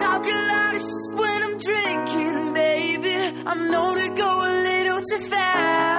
[0.00, 3.14] talk a lot of shit when I'm drinking, baby.
[3.46, 5.97] I'm known to go a little too fast.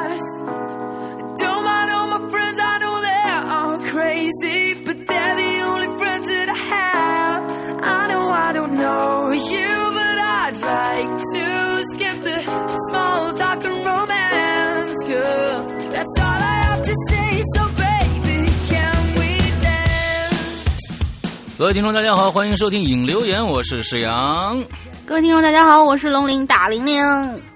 [21.60, 24.64] 各位听众，大家好，欢迎收听影留言，我是石阳。
[25.05, 27.04] 各位听众，大家好，我是龙鳞大玲玲。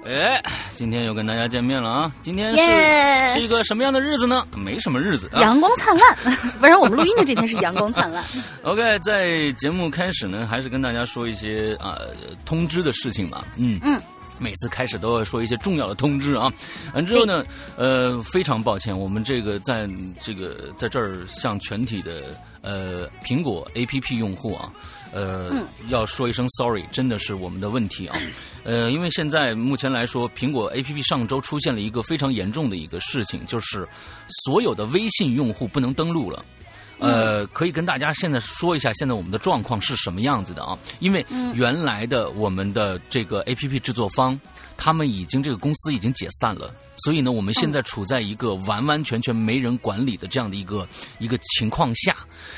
[0.06, 0.44] 哎，
[0.76, 2.12] 今天又跟大家见面了啊！
[2.22, 4.46] 今天是、耶是一个什么样的日子呢？
[4.58, 5.40] 没什么日子啊。
[5.40, 6.14] 阳光灿烂，
[6.60, 8.22] 不然我们录音的这天是阳光灿烂。
[8.64, 11.98] OK，在节目开始呢，还是跟大家说一些啊、
[12.44, 13.46] 通知的事情吧。
[13.56, 13.98] 嗯嗯。
[14.38, 16.52] 每次开始都要说一些重要的通知啊，
[16.94, 17.46] 完之后呢，
[17.78, 19.88] 呃，非常抱歉，我们这个在
[20.20, 22.24] 这个在这儿向全体的
[22.64, 24.74] 呃苹果 APP 用户啊，
[25.12, 25.52] 呃，
[25.90, 28.18] 要说一声 sorry，真的是我们的问题啊，
[28.64, 33.88] 呃，因为现在目前来说，苹果 APP 上周出现了一个非常严重的一个事情，就是
[34.46, 36.44] 所有的微信用户不能登录了。
[37.00, 40.78] 呃，可以跟大家现在说一下，现在我们的状况是什么样子的啊？
[41.00, 44.40] 因为原来的我们的这个 A P P 制作方，
[44.78, 50.88] 他们已经这个公司已经解散了，所以呢，我们现在处在一个完完全全没人管理的这样的一个
[51.20, 52.16] 一个情况下。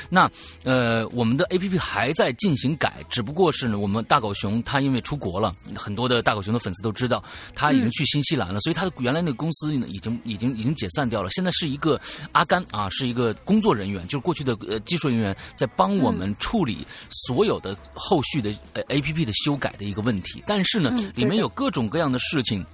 [0.08, 0.30] 那
[0.62, 7.22] 呃，我们的 A P P 还在进行改，只不过是呢，我们大狗熊他因为出国了，很多的大狗熊的粉丝都知道，
[7.54, 11.30] 他已经去新西兰了，所以他的原来那个公司呢，已经已经已经解散掉了。
[11.30, 12.00] 现在是一个
[12.32, 20.42] 阿甘啊，是一个工作人员，就是过去的呃技术人员，在帮我们处理所有的后续的呃 A P P 的修改的一个问题。
[20.46, 22.64] 但是呢，嗯里面有各种各样的事情。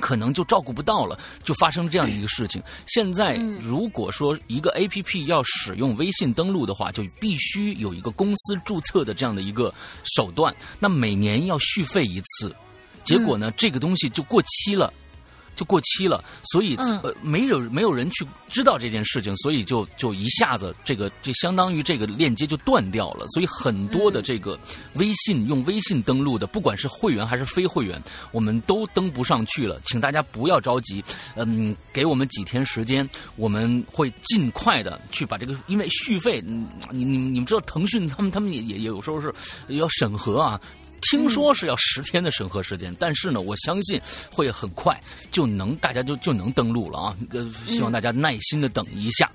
[0.00, 2.62] 可能就照顾不到了，就发生这样的一个事情。
[2.86, 9.72] 现在如果说一个 A P P 要使用微信登录的话，就必须有一个公司注册的这样的一个
[10.16, 12.54] 手段，那每年要续费一次。
[13.04, 14.92] 结果呢，这个东西就过期了。
[15.54, 24.58] 就过期了，所以、嗯呃没有没有人去知道这件事情，所以就就一下子这个这相当于这个链接就断掉了，所以很多的这个
[24.94, 28.02] 微信、用微信登录的，不管是会员还是非会员，
[28.32, 31.02] 我们都登不上去了，请大家不要着急，
[31.36, 39.32] 嗯，给我们几天时间，我们会尽快的去把这个，因为续费，嗯你你你们知道腾讯他们他们也也也有时候是
[39.68, 40.60] 要审核啊。
[41.02, 44.98] 听说是要十天的审核时间，但是呢，我相信会很快
[45.30, 47.16] 就能大家就就能登录了啊！
[47.30, 49.30] 呃，希望大家耐心的等一下。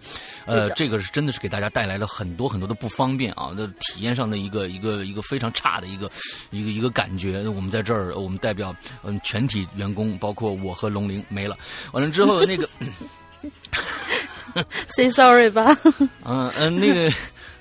[0.45, 6.09] 呃，这个是真的是给大家带来了很多很多的不方便啊，的体验上的一个一个一个非常差的一个
[6.51, 7.47] 一个一个感觉。
[7.47, 11.57] 我们在这儿，我们代表嗯全体员工，包括我和龙玲没了。
[11.91, 12.67] 完了之后，那个
[14.95, 15.77] Say sorry 吧。
[16.23, 17.11] 嗯嗯，那个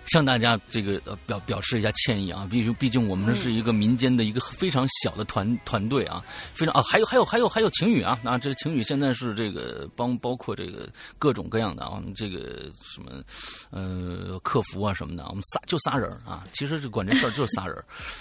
[0.06, 6.22] 向大家这个呃表表示一下歉意啊，毕竟毕竟我们是一个民间的一个非常小的团团队啊，
[6.54, 13.22] 非常啊，还有还有还有还有晴雨啊，啊，这晴雨现在是这个帮包括这个各种各样的啊，这个什么
[13.70, 17.76] 呃客服啊什么的，我们仨就仨人啊，其实这管这事儿就是仨人，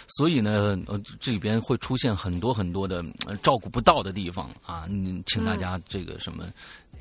[0.07, 6.45] 所以呢，呃这里边会出现很多很多的、呃照顾不到的地方啊，嗯，请大家这个什么。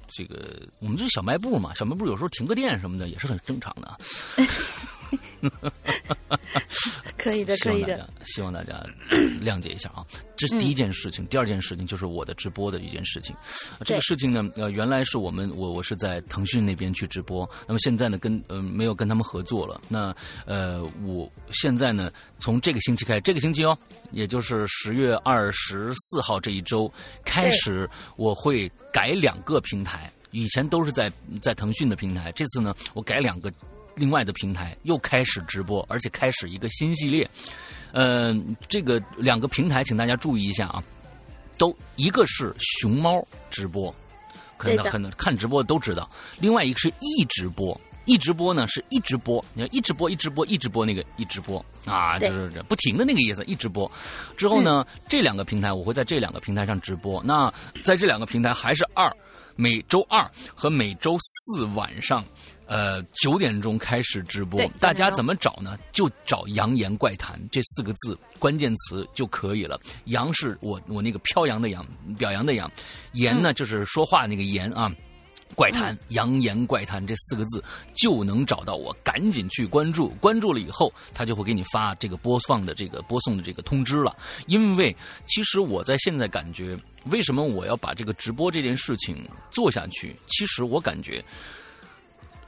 [0.09, 3.99] 这个我们这小卖部嘛，小卖部有时候停个电什么的也是很正常的。
[7.17, 8.09] 可以的，可以的。
[8.23, 8.85] 希望大家
[9.43, 10.05] 谅解一下啊。
[10.37, 13.35] 这是第一件事情，第二件事情就是我的直播的一件事情。
[13.79, 19.81] 呃这个事情呢，呃，原来是我们我我是在腾讯那边去直播，那么现在呢，跟呃没有跟他们合作了。
[19.89, 20.15] 那
[20.45, 23.79] 呃，我现在呢，从这个星期开始，这个星期哦，
[24.11, 26.93] 也就是十月二十四号这一周
[27.25, 30.11] 开始，我会改两个平台。
[30.31, 31.11] 以前都是在
[31.41, 33.53] 在腾讯的平台，这次呢，我改两个
[33.95, 37.29] 另外的平台，又开始直播，而且开始一个新系列。
[37.93, 38.35] 呃，
[38.69, 40.83] 这个两个平台，请大家注意一下啊，
[41.57, 43.95] 都一个是熊猫直播，
[44.57, 46.11] 可能很多看直播的都知道，
[46.41, 47.81] 另外一个是一直播。
[48.07, 53.91] 一直播呢是一直播，你看一直播一直播一直播那个一直播啊，就是这不停的那个意思，一直播。
[54.37, 57.23] 之后呢，这两个平台我会在这两个平台上直播。
[57.25, 57.51] 那
[57.83, 59.11] 在这两个平台还是二，
[59.57, 62.23] 每周二和每周四晚上，
[62.67, 64.61] 呃九点钟开始直播。
[64.79, 65.79] 大家9点钟怎么找呢？
[65.93, 69.79] 就找“扬言怪谈”这四个字关键词就可以了。
[70.07, 71.87] 扬是我我那个飘扬的扬，
[72.19, 72.69] 表扬的扬；
[73.13, 74.91] 言呢就是说话那个言啊。
[75.55, 77.63] 怪谈，扬言怪谈这四个字
[77.95, 80.09] 就能找到我，赶紧去关注。
[80.21, 84.17] 关注了以后，他就会给你发这个播放的这个播送的这个通知了。
[84.49, 84.97] 因为
[85.27, 90.17] 其实我在现在感觉，为什么我要把这个直播这件事情做下去？
[90.27, 91.25] 其实我感觉，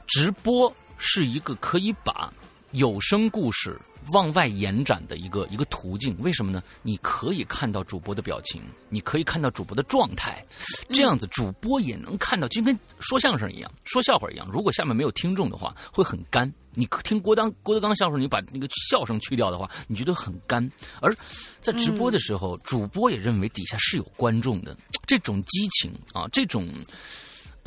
[0.07, 2.31] 直播是一个可以把
[2.71, 3.79] 有声故事
[4.13, 6.15] 往外延展的一个一个途径。
[6.19, 6.63] 为什么呢？
[6.81, 10.43] 你可以看到主播的表情，你可以看到主播的状态，
[10.89, 14.47] 这样子主播也能看到，就跟说相声一样，说笑话一样。
[14.51, 16.51] 如果下面没有听众的话，会很干。
[16.71, 20.71] 你听郭当郭德纲笑声，你把那个笑声去掉的话，你觉得很干。
[21.01, 21.13] 而
[21.59, 26.69] 在直播的时候，主播也认为底下是有观众的，这种激情啊，这种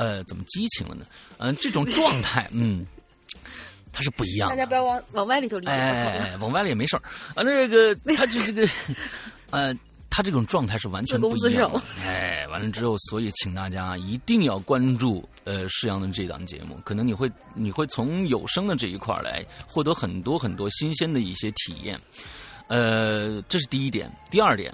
[0.01, 1.05] 呃，怎么激情了呢？
[1.37, 2.87] 嗯、这种状态，嗯，
[3.93, 4.57] 它是不一样的。
[4.57, 5.73] 大家不要往往歪里头理解。
[5.73, 7.03] 哎哎哎，往歪里也没事儿
[7.35, 7.43] 啊。
[7.43, 8.67] 那个 他就这个，
[9.51, 9.75] 呃，
[10.09, 11.71] 他这种状态是完全不一样。
[12.03, 22.01] 哎，完了之后，所以请大家一定要关注呃世阳的这档节目，可能你会你会从有声的这一块儿来获得很多很多新鲜的一些体验。
[22.69, 24.11] 呃，这是第一点。
[24.31, 24.73] 第二点，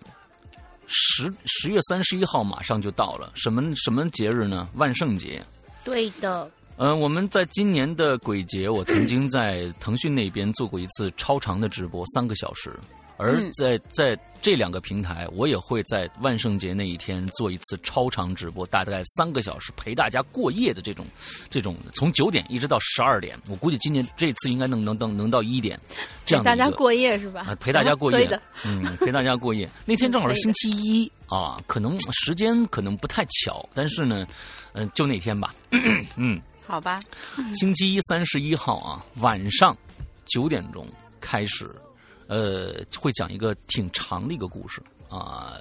[0.88, 4.68] 十十月三十一号马上就到了，什么什么节日呢？
[4.74, 5.44] 万圣节。
[5.84, 12.72] 对的，呃，我们在今年的鬼节，我曾经在腾讯那边做过一次超长的直播，三个小时。
[13.16, 21.06] 而嗯在在这两个平台，我也会在万圣节那一天做一次超长直播，大概三个小时，陪大家过夜的这种，
[21.50, 23.36] 这种从九点一直到十二点。
[23.48, 25.80] 我估计今年这次应该能能能能到一点，
[26.24, 27.46] 这样大家过夜是吧？
[27.48, 29.68] 啊，陪大家过夜嗯，陪大家过夜。
[29.84, 34.26] 那天正好是星期一啊，可能时间可能不太巧，但是呢，
[34.74, 35.54] 嗯、就那天吧，
[36.16, 37.00] 嗯，好吧？
[37.54, 39.76] 星期一三十一号啊，晚上
[40.26, 40.86] 九点钟
[41.20, 41.68] 开始，
[42.26, 45.56] 呃，会讲一个挺长的一个故事啊。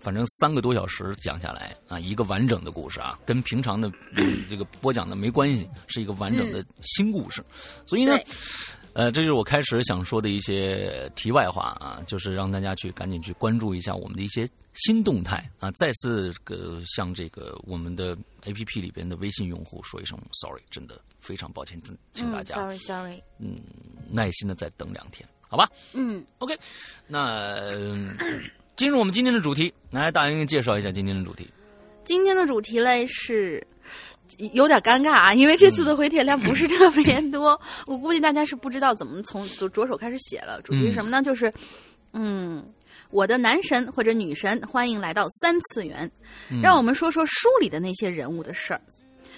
[0.00, 7.44] 反正三个多小时讲下来啊，一个完整的故事啊，跟平常的、嗯这个播讲的没关系，是一个完整的新故事。
[7.84, 8.16] 所以呢，
[8.92, 15.68] 呃，这就是我开始想说的一些题外话啊，就是让大家去赶紧去关注一下我们的一些新动态啊。
[15.72, 21.78] 再次呃向这个我们的 A P P 里边的微信用户说一声 sorry，真的非常抱歉，
[22.12, 23.56] 请大嗯家，sorry sorry，嗯
[24.08, 26.56] 耐心的再等两天，好吧嗯，？OK，
[27.06, 28.16] 那、嗯
[28.76, 31.48] 进入我们今天的主题，来大英介绍一下今天的主题。
[32.04, 33.66] 今天的主题嘞是
[34.52, 40.60] 有点尴尬啊，因为这次的回帖量不是特别多，我估计大家是不知道怎么从着着手开始写了。
[40.62, 41.22] 主题是什么呢？
[41.22, 41.52] 就是，
[42.12, 42.64] 嗯。
[43.10, 46.10] 我的男神或者女神，欢迎来到三次元。
[46.62, 48.80] 让我们说说书里的那些人物的事儿。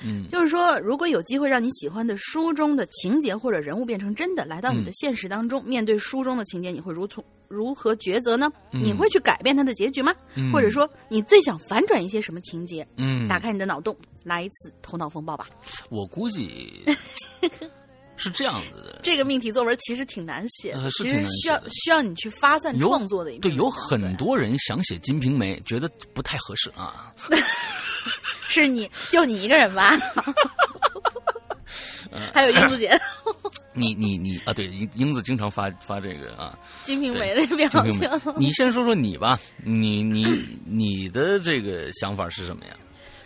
[0.05, 8.51] 嗯就是说，如果有机会让你喜欢的书中的情节或者人物变成真的，来到你嗯的现实当中，面对书中的情节，你会如从如何抉择呢？
[8.73, 10.15] 嗯你会去改变它的结局吗？
[10.37, 12.87] 嗯或者说，你最想反转一些什么情节？
[12.97, 15.49] 嗯，打开你的脑洞，来一次头脑风暴吧。
[15.91, 16.85] 我估计
[18.17, 19.01] 是这样子的。
[19.03, 27.13] 这个命题作文其实挺难写的，其实需要需要你去发散创作的一对，有很多人想写《金瓶梅》，觉得不太合适啊。
[28.05, 28.13] 对
[28.49, 29.97] 是你就你一个人吧？
[32.35, 32.91] 还有英子姐，
[33.73, 38.35] 你你你啊，对，英英子经常发发这个啊，《金瓶梅》的表情。。
[38.37, 40.25] 你先说说你吧，你你
[40.67, 42.73] 你的这个想法是什么呀？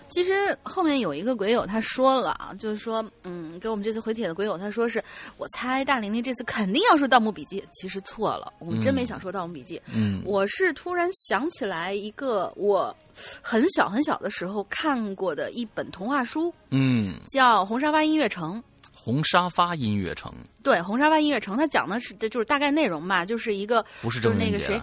[0.08, 5.02] 其实后面有一个鬼友他说了啊，就是说，嗯，给我们这次回帖的鬼友他说是，
[5.36, 12.94] 我猜大玲玲这次肯定要说《盗墓笔记》，其实错了，我们真没想说《盗墓笔记》嗯我是突然想起来一个我
[13.42, 18.62] 很小很小的时候看过的一本童话书，嗯，叫《红沙发音乐城》。
[18.92, 24.82] 红沙发音乐城对，《红沙发音乐城》它讲的是，这就是大概内容吧，就是一个不是就郑渊洁是那个谁，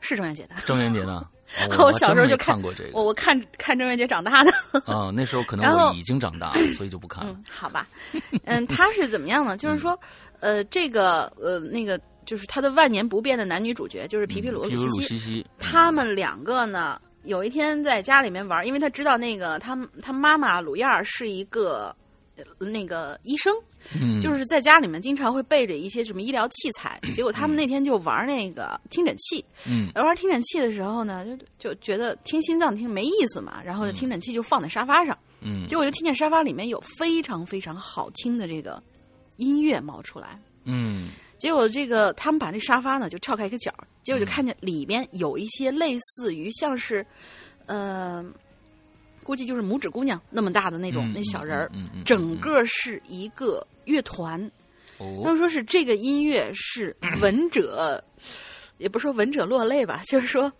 [0.00, 0.54] 是郑渊洁的。
[0.66, 1.24] 郑渊洁呢？
[1.68, 4.50] 我哦小时候就看过这个我我看看郑渊洁长大的。
[4.84, 7.32] 啊， 那时候可能我已经长大了，所以就不看了。
[7.32, 7.86] 嗯，好吧，
[8.44, 9.56] 嗯，他是怎么样呢？
[9.56, 9.98] 就是说，
[10.40, 21.94] 呃，这个呃那个就是他的万年不变的男女主角，就是皮皮鲁和皮鲁西西，西西，他们两个呢，有一天在家里面玩，因为他知道那个他他妈妈鲁燕儿是一个。
[22.58, 23.54] 那个医生，
[24.20, 31.24] 就是在家里面经常会备着一些什么医疗器材，结果他们那天就玩那个听诊器，嗯玩听诊器的时候呢，
[31.58, 38.82] 就就觉得听心脏听没意思嘛，然后听诊器就放在沙发上，嗯结果就听见沙发里面有非常非常好听的这个
[39.36, 40.40] 音乐冒出来。
[40.64, 47.04] 嗯结果这个他们把那沙发呢就撬开一个角，结果就看见里边有一些类似于像是，
[47.66, 48.24] 呃，
[49.24, 51.70] 估计就是拇指姑娘那么大的那种、嗯那小人儿，
[52.04, 54.50] 整个是一个乐团。
[54.98, 58.02] 他哦们说是这个音乐是闻者，
[58.78, 60.52] 也不是说闻者落泪吧，就是说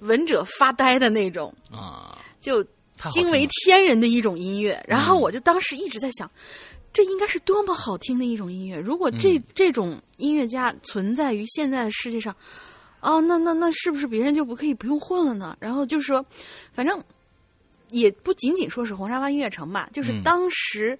[0.00, 2.62] 闻者发呆的那种，啊，就
[3.10, 4.80] 惊为天人的一种音乐。
[4.86, 6.30] 然后嗯我就当时一直在想，
[6.92, 8.78] 这应该是多么好听的一种音乐。
[8.78, 12.34] 如果这、嗯这种音乐家存在于现在的世界上，
[13.00, 15.56] 哦，那那那是不是别人就不可以不用混了呢？
[15.58, 16.24] 然后就是说，
[16.72, 17.02] 反正
[17.92, 20.98] 也不仅仅说是红沙发音乐城吧，就是嗯当时。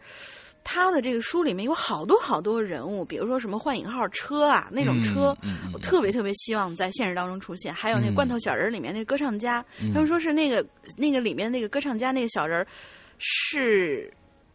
[0.65, 7.75] 他的这个书里面有好多好多人物，比如说什么幻影号车啊那种车，嗯嗯嗯我特别特别希望在现实当中出现。
[7.75, 10.65] 还有那个罐头小人里面那个歌唱家，嗯他们说是那个
[10.97, 12.65] 那个里面那个歌唱家那个小人
[13.19, 14.09] 是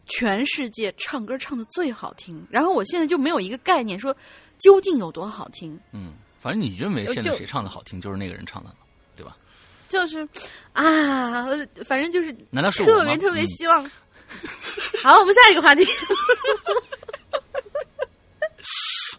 [0.06, 2.42] 全世界唱歌唱的最好听。
[2.48, 4.16] 然后我现在就没有一个概念说
[4.58, 8.74] 究竟有多好听，嗯，反正你认为现在谁唱的好听，就是那个人唱的？
[9.88, 10.26] 就是
[10.72, 11.46] 啊，
[11.84, 13.90] 反正就是难道是我特别特别嗯希望。
[15.02, 15.84] 好，我们下一个话题。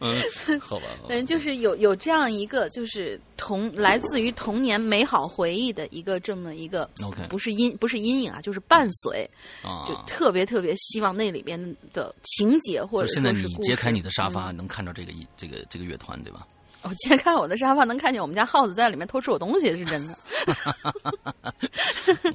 [0.02, 0.16] 嗯，
[0.62, 9.30] 好吧，好吧嗯， 就是有有这样一个，就是童来自于童年美好回忆的一个这么一个 OK 不是阴不是阴影啊，就是伴随，
[9.62, 11.60] 啊，就特别特别希望那里边
[11.92, 16.48] 的情节或就者现在你揭开你的沙发，嗯能看到这个一这个这个乐团，对吧？
[16.81, 20.17] 我今天看我的沙发，能看见我们家耗子在里面偷吃我东西，是真的。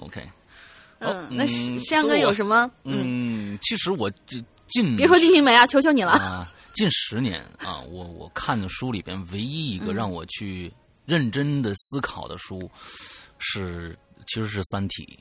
[0.01, 0.23] OK，
[1.01, 1.47] 嗯，那
[1.79, 2.71] 山哥有什么？
[2.85, 6.13] 嗯，嗯，其实我这近别说《金瓶梅》啊，求求你了。
[6.13, 10.73] 啊，近十年啊，我我看的书里边唯一一个让我去
[11.07, 12.71] 认真的思考的书
[13.39, 15.19] 是，其实是《三体》。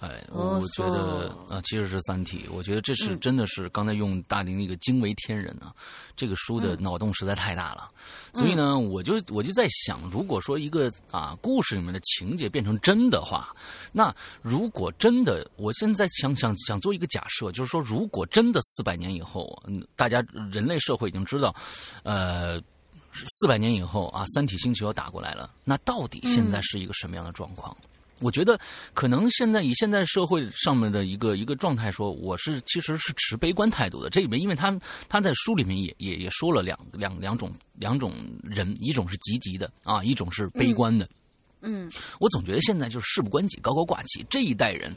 [0.00, 3.20] 哎，我觉得嗖啊，其实是《三体》，我觉得这是嗯。
[3.20, 5.74] 真的是刚才用大林那个惊为天人啊，
[6.16, 6.62] 这个书嗯。
[6.62, 7.90] 的脑洞实在太大了，
[8.32, 13.54] 所以呢，我就我就在想，如果说一个啊故事里面的情节变成真的话，
[13.92, 21.54] 那如果真的，我现在想想想做一个假设，就是说，如果真的四百年以后，嗯，大家人类社会已经知道，
[22.04, 22.58] 呃，
[23.12, 27.76] 四百年以后啊，三体星球要打过来了，那到底现在是一个什么样的状况？
[28.20, 28.58] 我觉得
[28.94, 34.08] 可能现在以现在社会上面的一个一个状态说，我是其实是持悲观态度的。
[34.10, 41.04] 这里面，因为他他在书里面也也也说了两两两种两种人，一种是积极的啊，一种是悲观的。
[41.04, 41.08] 嗯
[42.18, 44.24] 我总觉得现在就是事不关己，高高挂起。
[44.30, 44.94] 这一代人，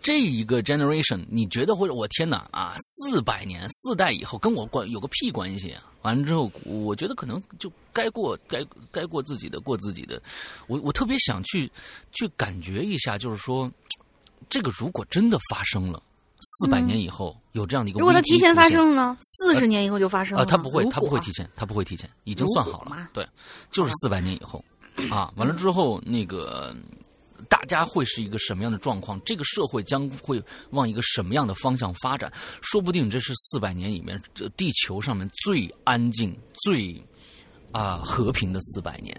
[0.00, 1.96] 这一个 generation，你觉得或者？
[1.96, 2.76] 我天哪啊！
[2.78, 5.82] 四百年四代以后跟我关有个屁关系啊！
[6.02, 10.20] 完了之后，我觉得可能就该过该该过自己的，过自己的。
[10.66, 11.72] 我我特别想去
[12.12, 13.70] 去感觉一下，就是说，
[14.50, 16.02] 这个如果真的发生了，
[16.40, 19.16] 四百年以后、有这样的一个，如果它提前发生了呢？
[19.22, 20.50] 四十年以后就发生了啊，吗。
[20.50, 23.26] 他不会，如他不会提前，他不会提前，已经算好了对，
[23.70, 24.62] 就是四百年以后
[25.10, 26.74] 啊，完了之后那个。
[27.50, 29.20] 大家会是一个什么样的状况？
[29.22, 32.32] 这个社会将会往一个什么样的方向发展？
[32.62, 37.00] 说不定这是四百年里面这地球上面最安静、最
[37.72, 39.14] 啊、和平的四百年。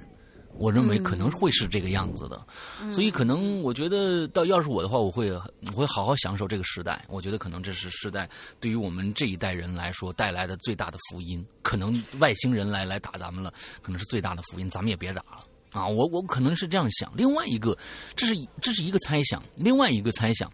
[0.58, 2.46] 我认为可能会是这个样子的，
[2.92, 7.06] 所以可能我觉得，到要是我的话，我会我会好好享受这个时代。
[7.10, 8.28] 我觉得可能这是时代
[8.60, 11.46] 对于我们这一代人来说带来的最大的福音。
[11.62, 15.44] 可能外星人来来打咱们了，可能是最大的福音，咱们也别打了
[15.78, 15.88] 啊！
[15.88, 17.12] 我我可能是这样想。
[17.16, 17.78] 另外一个，
[18.16, 20.52] 这是这是一个猜想，另外一个猜想，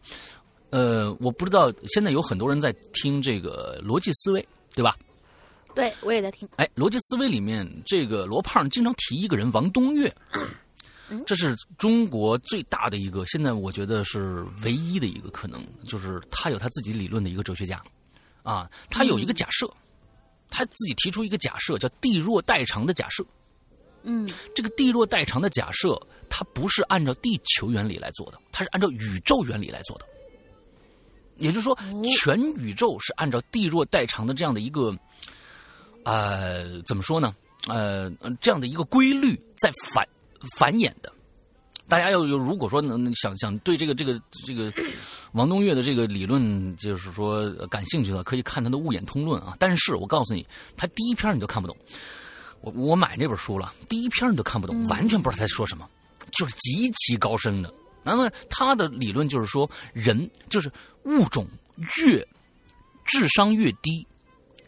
[0.69, 4.97] 呃，我不知道现在有很多人在听这个逻辑思维，对吧？
[5.73, 6.47] 对我也在听。
[6.57, 10.13] 哎，逻辑思维里面，这个罗胖经常提一个人王东岳，
[11.25, 17.81] 这是中国最大的一个，现在我觉得是唯一的一个可能，就是他有他自己理论的一个哲学家，
[18.43, 19.67] 啊，他有一个假设，
[20.49, 23.25] 他自己提出一个假设，叫地弱代偿的假设。
[24.03, 30.05] 嗯这个地弱代偿的假设，它不是按照地球原理来做的，它是按照宇宙原理来做的。
[31.37, 31.77] 也就是说，
[32.19, 34.95] 全宇宙是按照地弱代偿的这样的一个，
[36.03, 37.35] 呃，怎么说呢？
[37.67, 40.07] 呃，这样的一个规律在繁
[40.55, 41.11] 繁衍的。
[41.87, 44.71] 大家要有如果说能想想对这个这个这个
[45.33, 49.55] 王东岳的这个理论，就是说呃感兴趣的，可以看他的《物演通论》啊。
[49.59, 50.45] 但是我告诉你，
[50.77, 51.75] 他第一篇你就看不懂。
[52.63, 55.87] 我我买这本书了，第一篇你都看不懂，完全不知道他在说什么，
[56.31, 57.71] 就是极其高深的。
[58.03, 60.71] 那么他的理论就是说，人就是
[61.03, 61.45] 物种
[61.97, 62.25] 越
[63.05, 64.07] 智商越低，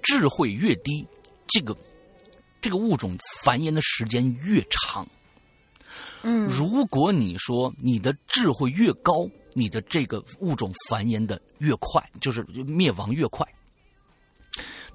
[0.03, 1.07] 智慧越低，
[1.47, 1.75] 这个
[2.59, 5.07] 这个物种繁衍的时间越长。
[6.23, 13.47] 嗯如果你说你的智慧越高，你的这个物种繁衍的越快，就是灭亡越快。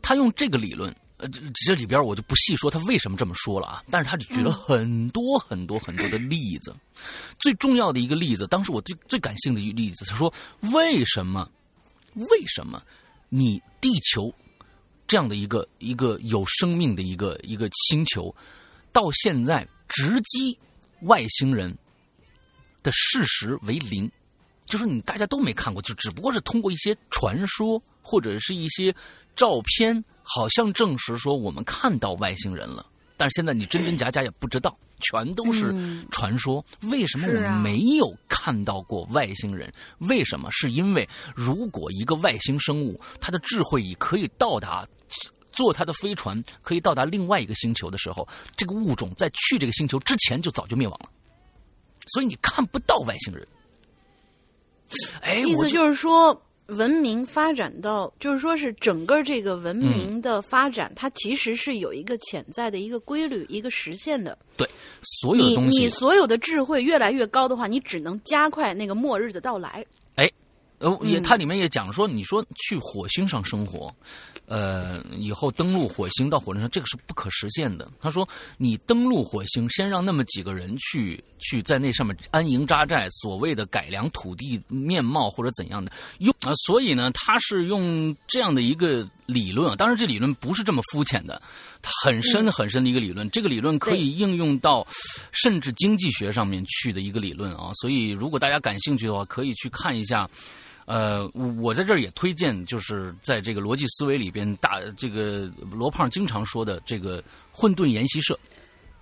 [0.03, 6.75] 他用这个理论，呃，这这里边我就不细说他为什么这么说了啊，但是他就举了很多很多很多的例子。
[7.39, 10.33] 最重要的一个例子，当时我最最感兴趣的一个例子他说，
[10.73, 11.51] 为什么
[12.15, 12.83] 为什么
[13.29, 14.35] 你地球
[15.07, 18.35] 这样的一个一个有生命的一个一个星球，
[18.93, 20.59] 到现在直击
[21.03, 21.77] 外星人
[22.83, 24.11] 的事实为零，
[24.67, 28.95] 就是你大家都没看过，就只不过是通过一些传说或者是一些
[29.37, 32.85] 照片，好像证实说我们看到外星人了，
[33.17, 36.65] 但是现在你真真假假也不知道，全都是嗯传说。
[36.83, 39.73] 为什么我们没有看到过外星人？
[39.99, 40.49] 为什么？
[40.51, 44.87] 是因为如果一个外星生物，它的智慧已可以到达。
[45.53, 51.11] 坐它的飞船可以到达另外一个星球的时候，这个物种在去这个星球之前就早就灭亡了，
[52.07, 53.47] 所以你看不到外星人。
[55.21, 64.37] 哎，我意思就是说，文明发展到，就是说是整个这个文明的发展，它其实是有一个潜在的一个规律，一个实现的。
[64.57, 64.69] 对
[65.03, 69.85] 所有的你你东西，所有的智慧越来越高的话，你只能加快那个末日的到来。
[70.15, 70.31] 哎
[70.79, 73.95] 呃，也嗯它里面也讲说，你说去火星上生活，
[74.51, 77.89] 呃，以后登陆火星到火星上，这个是不可实现的。
[78.01, 91.41] 他说，你登陆火星，先让那么几个人去去在那上面安营扎寨，所谓的改良土地面貌或者怎样的用啊、所以呢，他是用这样的一个理论啊，当然这理论不是这么肤浅的，
[92.03, 93.31] 很深很深的一个理论。
[93.31, 94.85] 这个理论可以应用到
[95.31, 97.71] 甚至经济学上面去的一个理论啊。
[97.75, 100.29] 所以如果大家感兴趣的话，可以去看一下。
[100.91, 108.37] 呃，我我在这儿也推荐，就是在这个逻辑思维里边，大这个罗胖经常说的这个混沌研习社，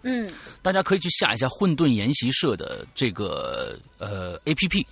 [0.02, 0.30] 嗯
[0.60, 4.86] 大家可以去下一下混沌研习社的这个呃 A P P，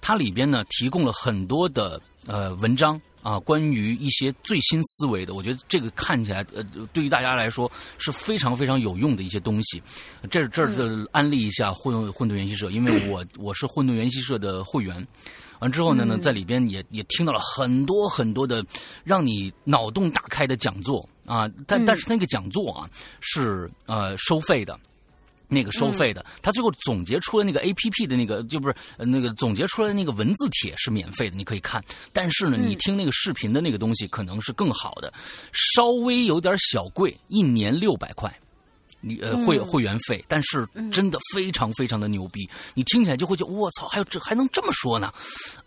[0.00, 6.62] 它里边呢提供了很多的呃文章啊，关于一些最新思维的，我觉得这个看起来呃
[6.92, 9.82] 对于大家来说是非常非常有用的一些东西。
[10.30, 15.04] 这这儿就安利一下混混沌研习社，因为我我是混沌研习社的会员。
[15.60, 18.64] 完之后呢，呢在里边也也听到了很多很多的
[19.04, 24.78] 让你脑洞大开的讲座啊，但但是那个讲座啊是呃收费的。
[25.48, 31.80] 那个收费的，他最后总结出来那个 A P P 的那个，就不是呃那个总结出来那个文字帖是免费的，你可以看。
[32.12, 35.12] 但是呢，你听那个视频的那个东西可能是更好的，
[35.52, 38.36] 稍微有点小贵，一年六百块。
[39.00, 45.12] 你呃会会员费，但是真的非常非常的牛逼，你听起来就会觉得我操，还有这还能这么说呢？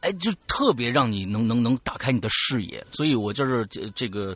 [0.02, 4.36] 哎，就特别让你能能能打开你的视野，所以我就是这这个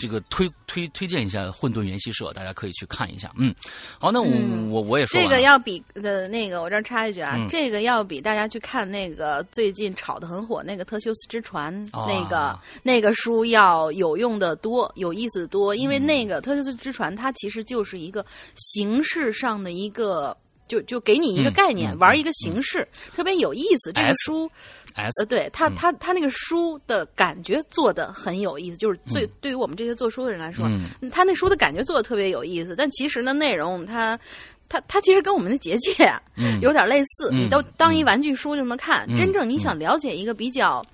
[0.00, 3.32] 这个推推推荐一下混沌研习社，大家可以去看一下。
[3.36, 3.54] 嗯，
[3.98, 4.70] 好，那我、嗯。
[4.70, 7.46] 我我也说这个要比的那个，我这儿插一句啊，嗯。
[7.48, 12.06] 这个要比大家去看那个最近炒的很火那个《特修斯之船》啊。
[12.08, 18.24] 那个那个书要有用的多，有意思的多，因为那个《特修斯之船》它其实就是一个
[18.54, 20.36] 形式上的一个。
[20.66, 23.92] 就就给你一个嗯概念，嗯玩一个形式，特别有意思。
[23.92, 24.50] 这个书
[24.94, 34.18] ，S 呃，对他嗯他他那个书的感觉做的很有意思，就是最、对于我们这些做书的人来说，嗯他那书的感觉做的特别有意思，但其实呢，内容他。
[34.66, 36.10] 它它其实跟我们的结界
[36.62, 39.04] 有点类似，嗯你都当一玩具书就能看。
[39.10, 40.84] 嗯真正你想了解一个比较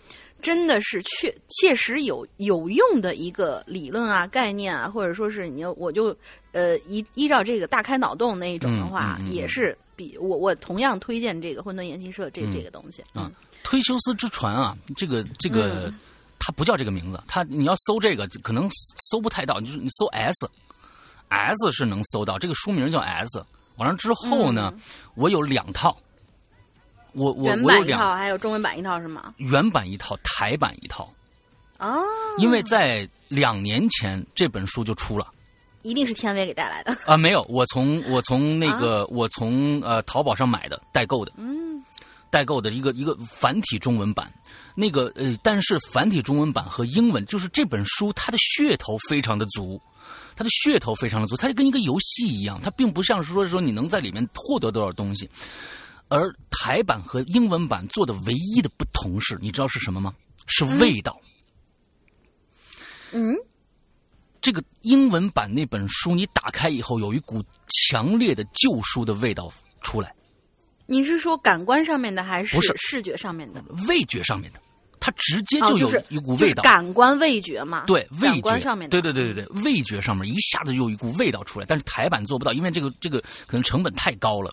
[0.40, 6.16] 真的是确切实有有用的一个理论啊、概念啊，或者说是你要我就
[6.52, 13.04] 呃依依照这个大开脑洞那一种的话，嗯嗯嗯也是比我我同样推荐这个混沌研习社这、嗯这个东西。
[13.12, 13.30] 啊，
[13.64, 15.94] 忒修斯之船啊，这个这个、嗯
[16.42, 18.66] 它不叫这个名字，它你要搜这个可能
[19.10, 23.44] 搜不太到，就是你搜 S，S 是能搜到，这个书名叫 S。
[23.76, 24.72] 完了之后呢，
[25.16, 25.94] 我有两套，
[27.14, 29.34] 我我原我有两套，还有中文版一套是吗？
[29.38, 31.12] 原版一套，台版一套，
[31.78, 32.02] 哦，
[32.38, 35.26] 因为在两年前这本书就出了。
[35.82, 36.94] 一定是天威给带来的。
[37.06, 41.82] 啊，没有，我从我从那个、我从呃淘宝上买的代购的，嗯，
[42.28, 44.30] 代购的一个一个繁体中文版，
[44.74, 49.80] 那个呃，但是繁体中文版和英文，就是这本书它的噱头非常的足，
[50.36, 55.26] 它的噱头非常的足，它就跟一个游戏一样，它并不像是说说你能在里面获得多少东西，
[56.10, 60.12] 而台版和英文版做的唯一的不同是，你知道是什么吗？
[60.46, 61.18] 是味道。
[63.12, 63.34] 嗯，
[64.40, 70.12] 这个英文版那本书，你打开以后有一股强烈的旧书的味道出来，
[70.86, 73.62] 你是说感官上面的还是不是视觉上面的？
[73.86, 74.60] 味觉上面的，
[74.98, 76.62] 它直接哦，就有一股味道。
[76.62, 77.84] 感官味觉嘛。
[77.86, 79.00] 对味感觉官上面的。
[79.00, 84.52] 对对对对对，味觉上面一下子就有一股味道出来，但是台版做不到，因为这个这个可能成本太高了。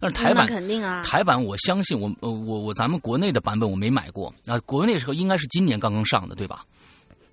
[0.00, 1.02] 但是台版肯定啊。
[1.02, 6.64] 台版我相信我呃我我咱们国内的版本我没买过啊，国内时候应该是今年刚刚上的对吧？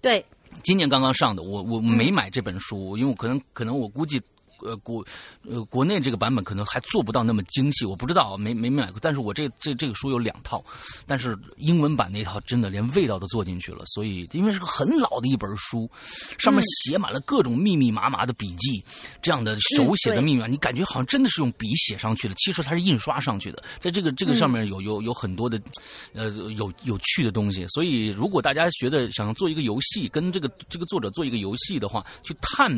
[0.02, 0.26] 对，
[0.64, 4.22] 今年刚刚上的，我我嗯没买这本书，因为我可能可能我估计，
[4.64, 5.06] 呃国
[5.48, 9.00] 呃国内这个版本可能还做不到那么精细，我不知道，没没买过。
[9.02, 10.64] 但是我这这这个书有两套，
[11.06, 15.90] 但是英文版那套真的连味道都做进去了，所以因为是个很老的一本书，
[16.38, 18.84] 上面嗯写满了各种密密麻麻的笔记，
[19.22, 25.62] 这样的手写的对密码，你感觉好像真的是用笔写上去的，其实它是印刷上去的，在这个这个上面有有有很多的，
[26.14, 27.66] 呃，有有趣的东西。
[27.68, 32.72] 所以，如果大家觉得想做一个游戏，跟这个这个作者做一个游戏的话，去探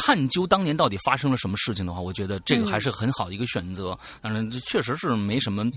[0.00, 3.98] 探究当年到底发生了什么事情的话，我觉得这个还是很好的一个选择。
[4.20, 5.68] 当然，这确实是没什么，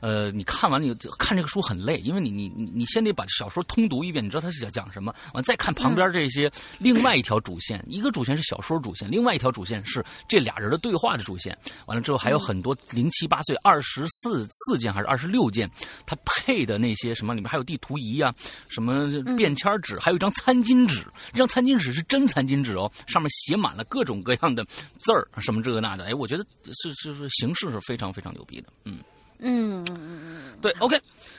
[0.00, 11.56] 呃，你看完你看这个书很累，因为你你你你先得把小说通读一遍，你知道他是讲讲什么，完再看旁边这些另外一条主线，一个主线是小说主线，另外一条主线是这俩人的对话的主线。
[11.86, 15.68] 完了之后还有很多零七八碎二十四四件还是二十六件，
[16.06, 18.32] 他配的那些什么里面还有地图仪啊，
[18.68, 24.64] 什么便签纸，还有一张餐巾纸，这张餐巾纸是真餐巾纸哦，上面写满了各种各样的
[24.98, 26.04] 字儿，什么这个那的。
[26.06, 28.98] 哎，我觉得是是是形式是非常非常牛逼的，嗯。
[29.46, 30.98] 嗯嗯嗯对，OK，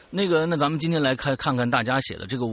[0.10, 2.46] 那个，那咱们今天来看看看大家写的这个，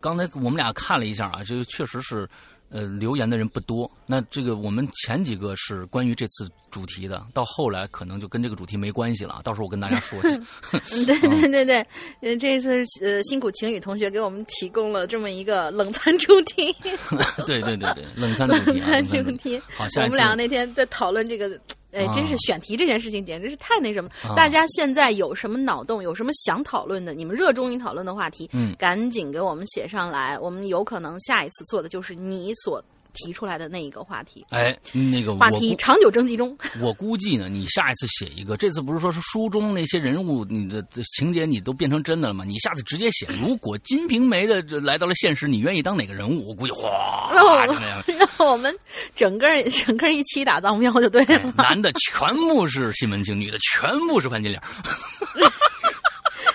[0.00, 2.26] 刚才我们俩看了一下啊，这个确实是，
[2.70, 3.90] 呃，留言的人不多。
[4.06, 9.40] 那这个我们前几个是关于这次主题的，到后来可能就跟这个主题没关系了。
[9.44, 10.18] 到时候我跟大家说。
[10.92, 11.86] 嗯，对对对对，
[12.22, 16.74] 呃，这次呃辛苦晴雨同学给我们提供了这么一个冷餐主题。
[17.46, 18.80] 对对对对，冷餐主题。
[18.80, 19.60] 冷餐主题。
[19.76, 21.58] 好，下我们俩那天在讨论这个。
[21.92, 24.10] 哎，真是选题这件事情简直是太那什么！
[24.34, 30.38] 大家现在有什么脑洞，有什么想讨论的，你们热衷于讨论的话题，嗯，赶紧给我们写上来。
[30.38, 32.82] 我们有可能下一次做的就是你所
[33.16, 34.46] 提出来的那一个话题。
[34.50, 36.56] 哎，那个话题长久征集中。
[36.80, 40.80] 我估计呢，你下一次写一个，这次不是说是书中那些人物，你的
[41.16, 42.44] 情节你都变成真的了吗？
[42.44, 46.48] 你下次直接写，如果《金瓶梅》的来到了现实，你愿意当哪个人物？
[46.48, 47.32] 我估计哗，
[47.66, 47.74] 就
[48.14, 48.72] 那我们
[49.14, 51.52] 整个整个一期打藏喵就对了。
[51.56, 54.62] 男的全部是西门庆，女的全部是潘金莲。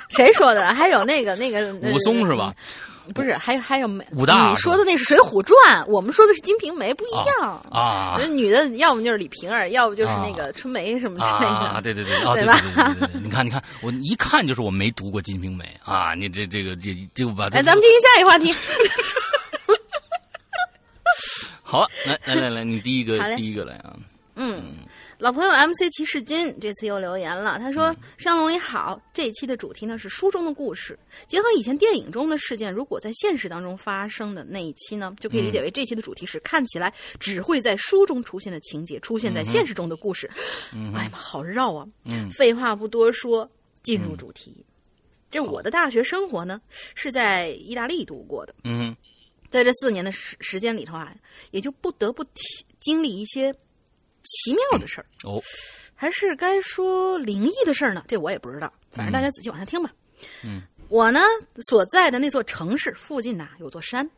[0.10, 0.74] 谁说的？
[0.74, 2.54] 还有那个那个武松是吧？
[3.14, 4.06] 不是，还有还有没？
[4.14, 8.18] 武大你说的那是《水浒传》，我们说的是《金瓶梅》，不一样啊。
[8.30, 11.56] 女的要么就是李瓶儿，要不就是那个春梅什么之类的。
[11.56, 12.60] 啊，对对对， 对吧？
[13.24, 16.14] 你看，你看，我一看就是我没读过《金瓶梅》啊！
[16.16, 17.46] 你这这个这这个把……
[17.48, 18.54] 哎，咱们进行下一个话题。
[21.64, 23.96] 好，来来来来，你第一个第一个来啊。
[24.36, 24.62] 嗯。
[25.22, 40.28] 老朋友 MC 骑士君这次又留言了，他说：“上龙你好，这一期的主题呢是书中的故事，结合以前电影中的事件，如果在现实当中发生的那一期呢，就可以理解为这期的主题是看起来只会在书中出现的情节出现在现实中的故事。”
[40.74, 41.88] 哎呀妈，好绕啊！
[42.06, 43.48] 嗯，废话不多说，
[43.84, 44.66] 进入主题。
[45.30, 46.60] 这我的大学生活呢
[46.96, 48.56] 是在意大利度过的。
[48.64, 48.98] 嗯，
[49.52, 51.16] 在这四年的时时间里头啊，
[51.52, 53.54] 也就不得不体经历一些。
[54.24, 55.42] 奇妙的事儿哦，
[55.96, 58.06] 还是该说灵异的事儿呢？
[58.08, 59.92] 这我也不知道，反正大家仔细往下听吧。
[60.44, 61.20] 嗯，我呢
[61.70, 64.10] 所在的那座城市附近呐有座山，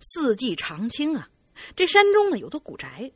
[0.00, 1.28] 四季常青啊。
[1.74, 3.10] 这山中呢有座古宅，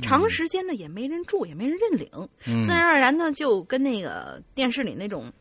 [0.00, 2.28] 长时间呢也没人住，也没人认领，
[2.64, 5.32] 自然而然呢就跟那个电视里那种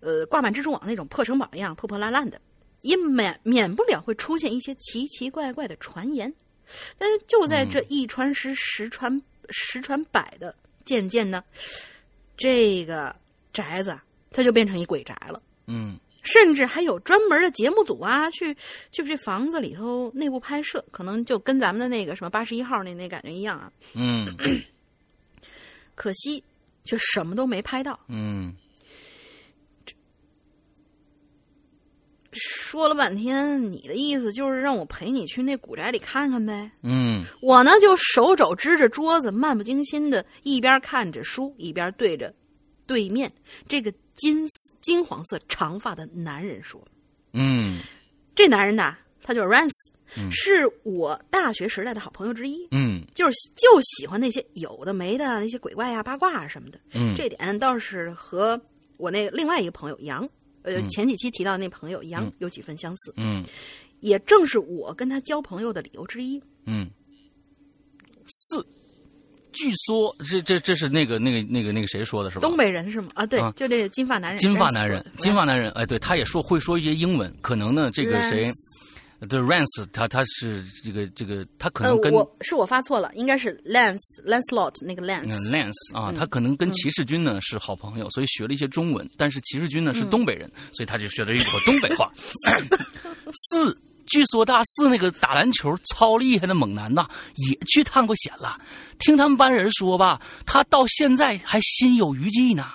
[0.00, 2.40] 呃挂满蜘蛛网那种破城堡一样破破烂烂的，
[2.82, 6.32] 也免免不了会出现一些奇奇怪怪的传言。
[6.96, 9.20] 但是就在这一传十，十传。
[9.50, 11.42] 十传百的，渐渐的，
[12.36, 13.14] 这个
[13.52, 13.98] 宅子
[14.30, 15.42] 它就变成一鬼宅了。
[15.66, 18.54] 嗯，甚至还有专门的节目组啊，去
[18.90, 23.72] 去这房子里头内部拍摄，可能就跟咱们的那个什么八十一号那那感觉一样啊。
[23.94, 24.34] 嗯，
[25.94, 26.42] 可惜
[26.84, 27.98] 却什么都没拍到。
[28.08, 28.54] 嗯。
[32.32, 36.70] 说了半天，你的意思就是让我陪你去那古宅里看看呗？
[36.82, 42.32] 嗯，我呢就手肘支着桌子，漫不经心的一边看着书，一边对着
[42.86, 43.32] 对面
[43.66, 44.46] 这个金
[44.80, 46.80] 金黄色长发的男人说
[47.34, 47.80] ：“嗯，
[48.34, 49.70] 这男人呐，他叫 Rance，
[50.30, 52.68] 是我大学时代的好朋友之一。
[52.70, 56.78] 嗯，就是就喜欢那些有的没的那些鬼怪呀、八卦啊什么的。
[56.94, 58.60] 嗯，这点倒是和
[58.98, 60.28] 我那另外一个朋友杨。”
[60.62, 63.44] 呃，前几期提到那朋友一样有几分相似，嗯，
[64.00, 66.42] 也正是我跟他交朋友的理由之一。
[66.66, 66.90] 嗯，
[68.26, 68.64] 四，
[69.52, 72.42] 据说这这这是那个那个那个那个谁说的是吧？
[72.42, 73.08] 东北人是吗？
[73.14, 74.38] 啊，对，就这个金发男人。
[74.38, 78.50] 金发男人，金发男人，哎，对，他也说会说一些英文，可能呢，这个谁？
[79.28, 85.50] 对，Rance，他他是这个这个，他可能跟我是我发错了，应该是 Lance Lancelot 那个 Lance。
[85.50, 89.08] Lance 啊，他可能跟骑士军呢是好朋友，所以学了一些中文。
[89.18, 92.10] 但是骑士军呢是东北人，所以他就学了一口东北话。
[93.50, 98.56] 四，据说大四那个打篮球超厉害的猛男呐，也去探过险了。
[98.98, 102.66] 听他们班人说吧，他到现在还心有余悸呢。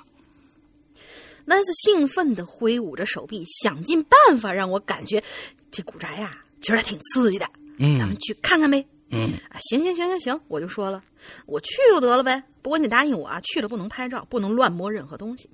[1.47, 5.23] Lance 兴奋的挥舞着手臂，想尽办法让我感觉。
[5.71, 7.45] 这古宅呀，其实还挺刺激的。
[7.77, 8.85] 嗯，咱们去看看呗。
[9.11, 11.03] 嗯，啊，行行行行行，我就说了，
[11.45, 12.41] 我去就得了呗。
[12.61, 15.49] 不过你答应我啊，去了不能拍照，不能乱摸任何东西。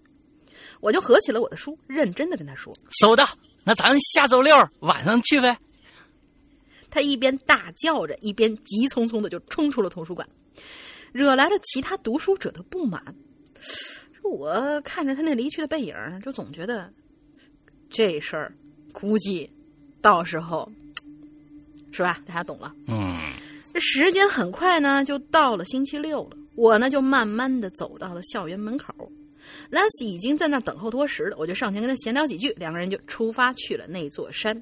[0.80, 3.28] 我就合起了我的书，认真的跟他说：“收到。
[3.63, 5.58] 那咱下周六晚上去呗。”
[6.89, 10.28] 他一边大叫着，一边急匆匆的就冲出了图书馆，
[11.12, 13.04] 惹来了其他读书者的不满。
[14.24, 16.91] 我看着他那离去的背影，就总觉得
[17.89, 18.56] 这事儿
[18.93, 19.52] 估计
[20.01, 20.69] 到时候
[21.91, 22.19] 是吧？
[22.25, 22.73] 大家懂了。
[22.87, 23.15] 嗯
[23.73, 26.37] 这时间很快呢，就到了星期六了。
[26.55, 29.11] 我呢，就慢慢的走到了校园门口。
[29.69, 34.61] 兰斯已经在那儿等候多时了，我就上前跟他闲聊几句，两个人就出发去了那座山。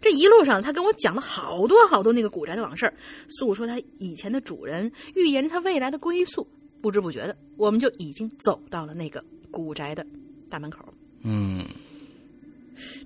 [0.00, 2.90] 这一路上，他跟我讲了好多好多那个古宅的往事，
[3.28, 6.46] 诉说他以前的主人，预言着他未来的归宿。
[6.80, 10.04] 不知不觉的，我们就已经走到了那个古宅的
[10.48, 10.78] 大门口。
[11.22, 11.66] 嗯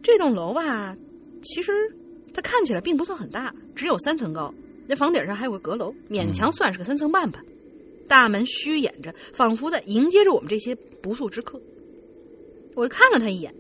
[0.02, 0.96] 这栋楼吧，
[1.42, 1.72] 其实
[2.32, 4.52] 它看起来并不算很大，只有三层高。
[4.86, 7.42] 那房顶上还有个阁楼，勉强算是个三层半吧。
[8.08, 11.60] 大门虚掩着，仿佛在迎接着我们这些不速之客。
[12.74, 13.54] 我看了他一眼，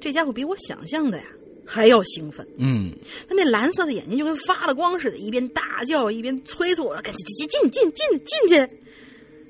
[0.00, 1.24] 这家伙比我想象的呀
[1.66, 2.46] 还要兴奋。
[2.56, 2.92] 嗯
[3.28, 8.72] 他那蓝色的眼睛就跟发了光似的，一边大叫一边催促我：“赶紧进进进进进去！”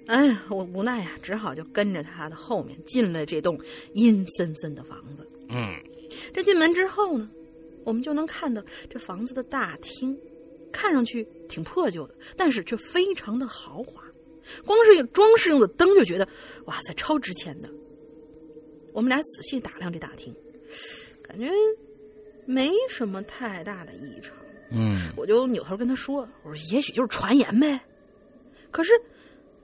[0.07, 3.57] 哎呀，我无奈呀，只好就跟着他的后面进了这栋
[3.93, 5.29] 阴森森的房子。
[5.49, 5.77] 嗯
[6.33, 7.31] 这进门之后呢，
[7.85, 10.19] 我们就能看到这房子的大厅，
[10.73, 14.03] 看上去挺破旧的，但是却非常的豪华。
[14.64, 16.29] 光是装饰用的灯就觉得，
[16.66, 17.69] 哇塞，超值钱的。
[18.92, 20.35] 我们俩仔细打量这大厅，
[21.23, 21.51] 感觉
[22.45, 24.35] 没什么太大的异常。
[24.71, 27.81] 嗯我就扭头跟他说：“我说也许就是传言呗。”
[28.73, 28.92] 可是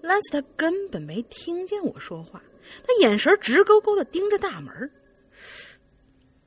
[0.00, 2.42] 兰斯他根本没听见我说话，
[2.86, 4.90] 他眼神直勾勾的盯着大门儿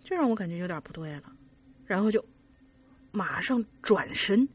[0.06, 1.24] 这让我感觉有点不对了，
[1.86, 2.24] 然后就
[3.12, 4.48] 马上转身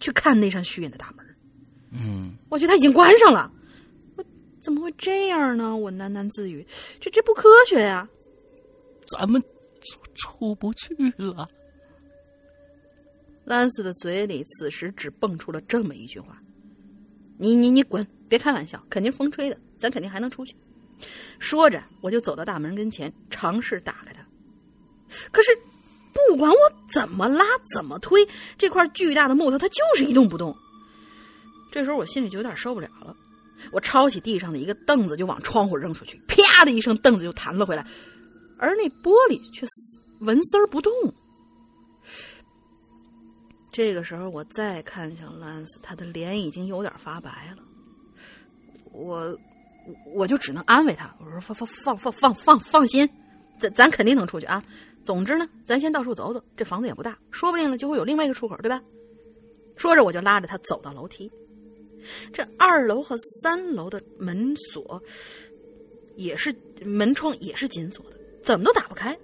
[0.00, 1.26] 去看那扇虚掩的大门
[1.90, 3.52] 嗯我觉得他已经关上了，
[4.16, 4.24] 我
[4.60, 5.76] 怎么会这样呢？
[5.76, 6.66] 我喃喃自语
[7.00, 8.08] ：“这这不科学呀、
[9.06, 9.42] 咱们
[9.82, 11.48] 出出不去了。
[13.44, 16.40] 兰斯的嘴里此时只蹦出了这么一句话
[17.36, 18.06] ：“你你你滚！
[18.28, 20.56] 别开玩笑，肯定是风吹的，咱肯定还能出去。”
[21.38, 24.23] 说着，我就走到大门跟前，尝试打开它。
[25.30, 25.56] 可是，
[26.12, 26.58] 不管我
[26.92, 30.56] 怎么拉、怎么推，这块巨大的木头它就是一动不动。
[31.72, 33.16] 这时候我心里就有点受不了了，
[33.72, 37.84] 我抄起地上的一个凳子就往窗户扔出去，啪的一声，凳子就弹了回来，
[38.58, 39.66] 而那玻璃却
[40.20, 40.92] 纹丝儿不动。
[43.72, 47.62] 这个时候，我再看向兰斯，他的脸已经有点发白了。
[48.92, 49.36] 我，
[50.14, 53.10] 我就只能安慰他，我说放放放放放放放心，
[53.58, 54.62] 咱咱肯定能出去啊。
[55.04, 58.82] 总之呢，咱先到处走走，这房子也不大，说不定呢就会有另外一个出口，对吧？
[59.76, 61.30] 说着，我就拉着他走到楼梯。
[62.32, 65.02] 这二楼和三楼的门锁
[66.16, 69.16] 也是门窗也是紧锁的，怎么都打不开。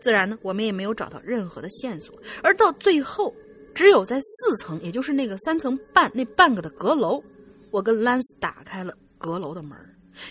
[0.00, 3.34] 自然呢，我们也没有找到任何的线索，而到最后，
[3.74, 7.22] 只有在四层，也就是那个三层半那半个的阁楼，
[7.70, 9.78] 我跟兰斯打开了阁楼的门，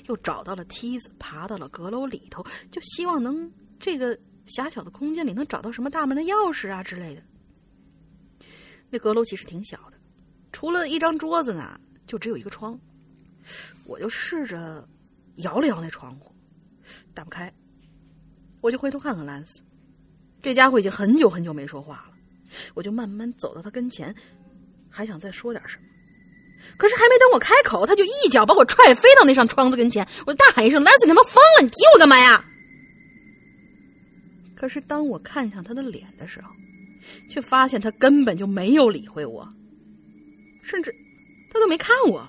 [0.07, 3.51] 又找到了梯子，爬到了阁楼里头，就希望能
[3.83, 7.21] 这个狭小的空间里能找到什么大门的钥匙啊之类的。
[8.89, 9.97] 那阁楼其实挺小的，
[10.53, 12.79] 除了一张桌子呢，就只有一个窗。
[13.83, 14.87] 我就试着
[15.35, 16.33] 摇了摇那窗户，
[17.13, 17.51] 打不开。
[18.61, 19.61] 我就回头看看兰斯，
[20.41, 22.13] 这家伙已经很久很久没说话了。
[22.73, 24.15] 我就慢慢走到他跟前，
[24.89, 25.83] 还想再说点什么，
[26.77, 30.07] 可是还没等我开口，他就一脚把我踹飞到那扇窗子跟前。
[30.25, 31.63] 我就大喊一声：“兰斯，你他妈疯了！
[31.63, 32.45] 你踢我干嘛呀？”
[34.63, 36.49] 可是当我看向他的脸的时候，
[37.27, 39.45] 却发现他根本就没有理会我，
[40.63, 40.95] 甚至
[41.51, 42.25] 他都没看我。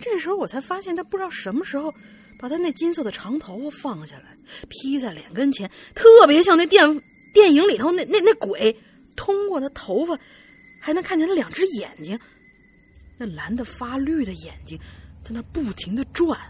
[0.00, 1.92] 这时候我才发现，他不知道什么时候
[2.38, 4.34] 把他那金色的长头发放下来，
[4.70, 7.02] 披在脸跟前，特别像那电
[7.34, 8.74] 电影里头那那那鬼。
[9.14, 10.18] 通过他头发，
[10.80, 12.18] 还能看见他两只眼睛，
[13.18, 14.80] 那蓝的发绿的眼睛
[15.22, 16.40] 在那不停的转，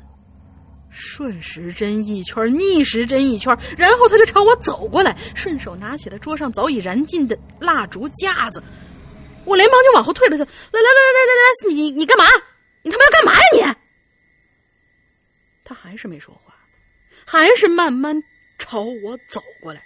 [0.91, 8.63] 顺时针一圈，逆时针一圈，然后他就朝我走过来，顺手拿起了桌上早已燃尽的蜡烛架子，
[9.45, 10.45] 我连忙就往后退了退。
[10.45, 12.25] 来来来来来来来，你你干嘛？
[12.83, 13.77] 你他妈要干嘛呀你？
[15.65, 16.55] 他还是没说话，
[17.27, 18.21] 还是慢慢
[18.59, 19.81] 朝我走过来。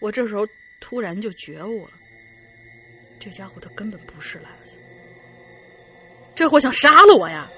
[0.00, 0.46] 我这时候
[0.80, 1.92] 突然就觉悟了，
[3.18, 4.78] 这家伙他根本不是兰斯，
[6.34, 7.50] 这货想杀了我呀！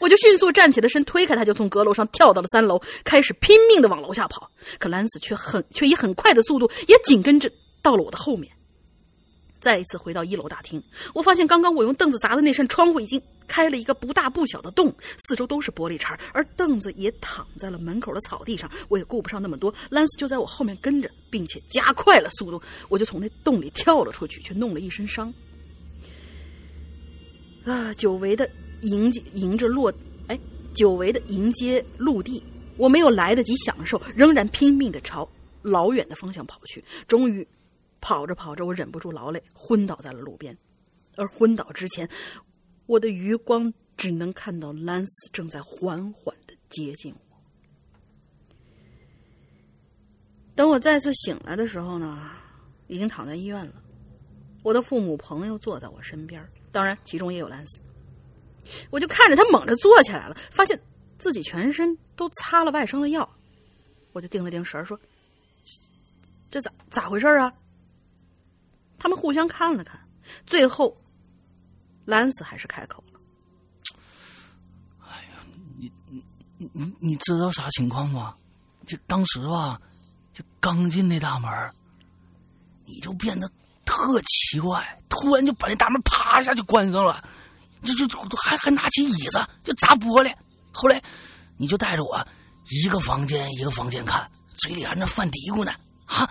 [0.00, 4.50] 我就迅速站起了身，推开他，就从阁楼上跳到了三楼，开始拼命的往楼下跑。
[4.78, 7.50] 可兰斯却很却以很快的速度也紧跟着
[7.82, 8.52] 到了我的后面。
[9.60, 10.80] 再一次回到一楼大厅，
[11.12, 14.94] 我发现刚刚我用凳子砸的那扇窗户已经开了一个不大不小的洞，
[15.26, 18.70] 四周都是玻璃碴，而凳子也躺在了门口的草地上。
[18.88, 25.34] 我也顾不上那么多，兰斯就在我后面跟着，并且加快了速度，我就从那洞里跳了出去，却弄了一身伤。
[27.64, 28.48] 啊，久违的
[28.82, 29.92] 迎接迎着落，
[30.28, 30.38] 哎，
[30.74, 32.42] 久违的迎接陆地，
[32.76, 35.28] 我没有来得及享受，仍然拼命的朝
[35.62, 37.46] 老远的方向跑去，终于。
[38.00, 40.56] 跑着跑着，我忍不住劳累，昏倒在了路边。
[41.16, 42.08] 而昏倒之前，
[42.86, 47.36] 我的余光只能看到兰斯正在缓缓的接近我。
[50.54, 52.30] 等我再次醒来的时候呢，
[52.86, 53.72] 已经躺在医院了。
[54.62, 57.80] 我的父母朋友坐在我身边，当然其中也有兰斯。
[58.90, 60.80] 我就看着他猛着坐起来了，发现
[61.18, 63.28] 自己全身都擦了外伤的药，
[64.12, 64.98] 我就定了定神说
[66.50, 67.52] ：“这咋咋回事啊？”
[68.98, 70.00] 他们互相看了看，
[70.46, 70.96] 最后，
[72.04, 73.20] 兰斯还是开口了
[75.06, 75.38] ：“哎呀，
[75.78, 76.22] 你你
[76.72, 78.34] 你你知道啥情况吗？
[78.86, 79.80] 就当时吧，
[80.32, 81.50] 就刚进那大门，
[82.86, 83.48] 你就变得
[83.84, 87.22] 特奇怪，突然就把那大门啪一下就关上了，
[87.82, 90.32] 就就还还拿起椅子就砸玻璃。
[90.72, 91.02] 后来，
[91.56, 92.26] 你就带着我
[92.70, 95.72] 一个房间一个房间看，嘴里还那犯嘀咕呢，
[96.06, 96.28] 啊！”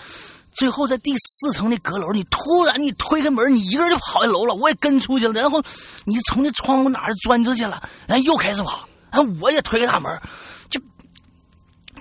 [0.57, 5.33] 最后在第四层那阁楼，你突然你推开门，你一个人就跑下楼了，我也跟出去了。
[5.39, 5.61] 然后
[6.03, 10.19] 你从那窗户哪儿钻出去了，然后又开始跑，然后我也推开大门，
[10.67, 10.81] 就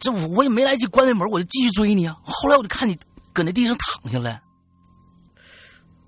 [0.00, 2.16] 这我也没来得及关那门，我就继续追你啊。
[2.24, 2.98] 后来我就看你
[3.34, 4.40] 搁那地上躺下了，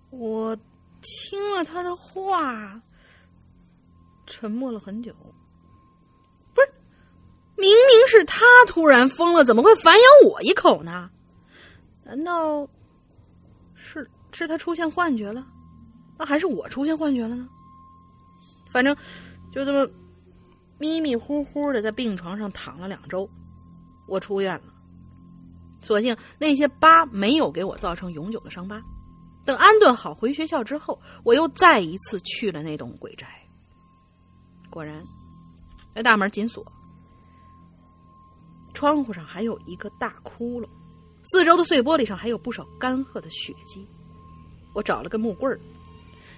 [0.08, 0.56] 我
[1.02, 2.80] 听了他的话，
[4.28, 5.12] 沉默了很久。
[6.54, 6.72] 不是，
[7.56, 11.10] 明明是他突然疯了，怎么会反咬我一口呢？
[12.04, 12.68] 难道
[13.74, 15.44] 是是他出现幻觉了？
[16.16, 17.48] 那还是我出现幻觉了呢？
[18.70, 18.94] 反正
[19.50, 19.90] 就这么
[20.78, 23.28] 迷迷糊糊的在病床上躺了两周，
[24.06, 24.74] 我出院了。
[25.80, 28.82] 所幸那些疤没有给我造成永久的伤疤。
[29.44, 33.37] 等安顿好回学校之后，我又再一次去了那栋鬼宅。
[34.70, 35.04] 果然，
[35.94, 36.64] 那大门紧锁，
[38.74, 40.68] 窗户上还有一个大窟窿。
[41.24, 43.86] 四周的碎玻璃上还有不少干涸的血迹，
[44.74, 45.60] 我找了个木棍儿，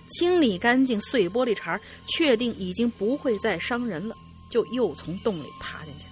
[0.09, 4.17] 清理干净碎玻璃碴确定已经不会再伤人了，
[4.51, 6.07] 就又从洞里爬进去。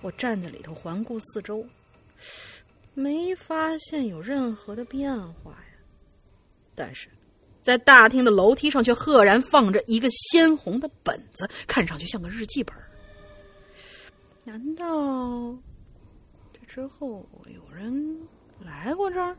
[0.00, 1.64] 我站在里头环顾四周，
[2.94, 5.78] 没发现有任何的变化呀。
[6.74, 7.08] 但是，
[7.62, 12.74] 在大厅的楼梯上却赫然放着一个鲜红的本子，看上去像个日记本。
[14.44, 15.56] 难道
[16.52, 16.60] 这？
[16.66, 18.18] 之后有人
[18.58, 19.36] 来过这儿，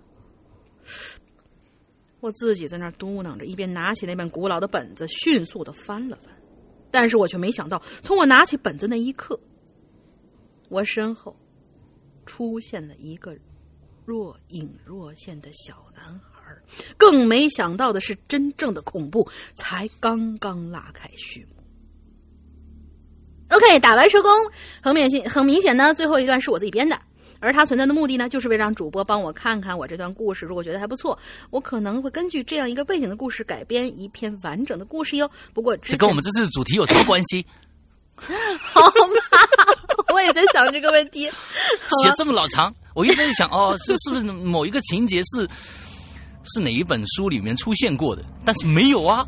[2.20, 6.32] 我自己在那儿嘟囔着，一边拿起那本古老的本子，迅速的翻了翻。
[6.92, 9.40] 但是我却没想到，从我拿起本子那一刻，
[10.70, 11.36] 我身后
[12.26, 13.36] 出现了一个
[14.06, 16.33] 若隐若现的小男孩。
[16.98, 21.54] 更没想到的是，真正的恐怖才刚刚拉开序幕。
[23.56, 24.32] OK，打完收工，
[24.82, 27.00] 很明显，很明显呢，最后一段是我自己编的。
[27.40, 30.46] 而它存在的目的呢，就是为了让主播帮我看看我这段故事。
[30.46, 35.30] 如果觉得还不错，我可能会根据这样一个背景的故事改编一篇完整的故事哟。
[35.54, 37.46] 不过这跟我们这次主题有什么关系？
[38.62, 38.94] 好吧，
[40.14, 41.30] 我也在想这个问题。
[42.02, 45.46] 写这么老长，我一直在想哦，是是不是某一个情节是
[46.46, 48.24] 是哪一本书里面出现过的？
[48.46, 49.26] 但是没有啊。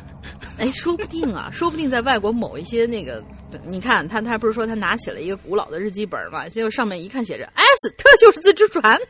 [0.58, 3.22] 哎，说不定啊， 说不定在外国某一些那个。
[3.64, 6.48] 你看他，他不是说他拿起了一个古老的日记本嘛？
[6.48, 9.00] 结果上面一看写着 “S 特修斯之船”，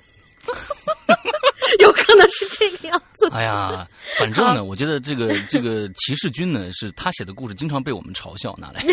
[1.78, 3.28] 有可能是这个样子。
[3.32, 3.86] 哎呀，
[4.18, 8.84] 反正呢，我觉得这个这个骑士军呢，是他写的故事，经常被我们嘲笑拿来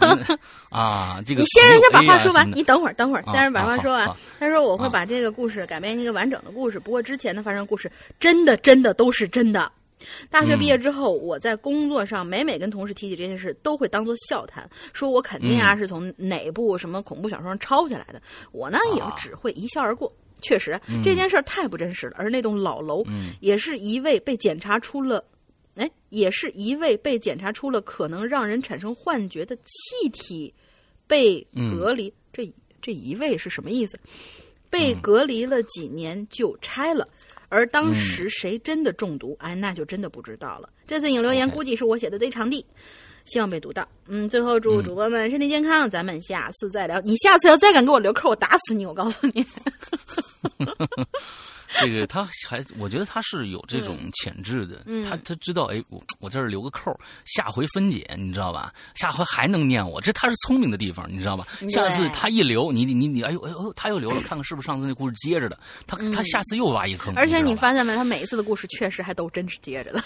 [0.70, 1.20] 啊。
[1.24, 4.08] 这个你先让人家把话说完，你等会儿，等会儿，先让把话说完。
[4.38, 9.70] 他说我会把这个故事改编一个完整的故事，不过之前的发生故事真的真的都是真的。
[10.30, 18.20] 大学毕业之后，我在工作上每每跟同事提起这件事，都会当做笑谈，说我肯定啊是从哪部什么恐怖小说上抄下来的。
[18.52, 20.12] 我呢也只会一笑而过。
[20.40, 22.16] 确实，这件事太不真实了。
[22.18, 23.04] 而那栋老楼，
[23.40, 25.24] 也是一位被检查出了，
[25.74, 30.52] 哎，也是一位被检查出了可能让人产生幻觉的气体，
[31.06, 32.12] 被隔离。
[32.32, 33.98] 这这一位是什么意思？
[34.68, 37.08] 被隔离了几年就拆了。
[37.48, 40.68] 而当时谁真的中毒，哎，那就真的不知道了。
[40.86, 42.66] 这次引留言估计是我写的堆场地，
[43.26, 43.86] 希望被读到。
[44.08, 47.00] 嗯，最后祝主播们身体健康，咱们下次再聊。
[47.02, 48.86] 你下次要再敢给我留扣，我打死你！
[48.86, 49.44] 我告诉你。
[51.80, 54.82] 这个他还，我觉得他是有这种潜质的。
[54.86, 58.72] 嗯他他知道，哎，我我在这儿留个扣，下回分解，你知道吧？
[58.94, 61.46] 下回还能念我，这他是聪明的地方，你知道吧？
[61.68, 65.58] 下次他一留，你你你你，哎呦哎呦，他又留了，看看是不是上次那故事接着的？
[65.86, 67.12] 他他下次又挖一坑。
[67.12, 70.02] 嗯而且你发现没，他每一次的故事确实还都真是接着的，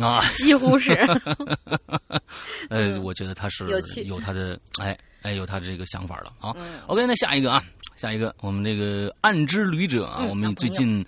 [0.00, 0.92] 啊，几乎是。
[2.68, 6.52] 呃， 我觉得他是嗯有有他的哎哎有他的这个想法了啊。
[6.56, 7.62] 嗯 OK，那下一个啊，
[7.96, 11.04] 下一个我们这个暗之旅者啊，嗯我们最近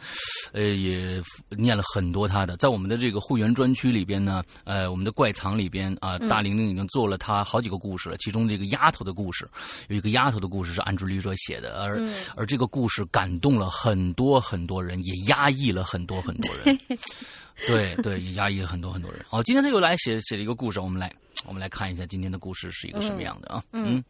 [0.52, 9.48] 呃也念了很多他的，在我们的这个会员专区里边呢，呃，我们的怪藏里边啊，嗯大玲玲已经做了他好几个故事了，其中这个丫头的故事
[9.88, 16.78] 有一个丫头的故事是暗之旅者写的，而、嗯而这个故事感动了很多很多人，也压抑了很多很多人。
[17.66, 19.20] 对对，也压抑了很多很多人。
[19.28, 21.12] 好，今天他又来写写了一个故事，我们来
[21.44, 23.62] 我们来看一下今天的故事是一个什么样的啊？
[23.72, 24.02] 嗯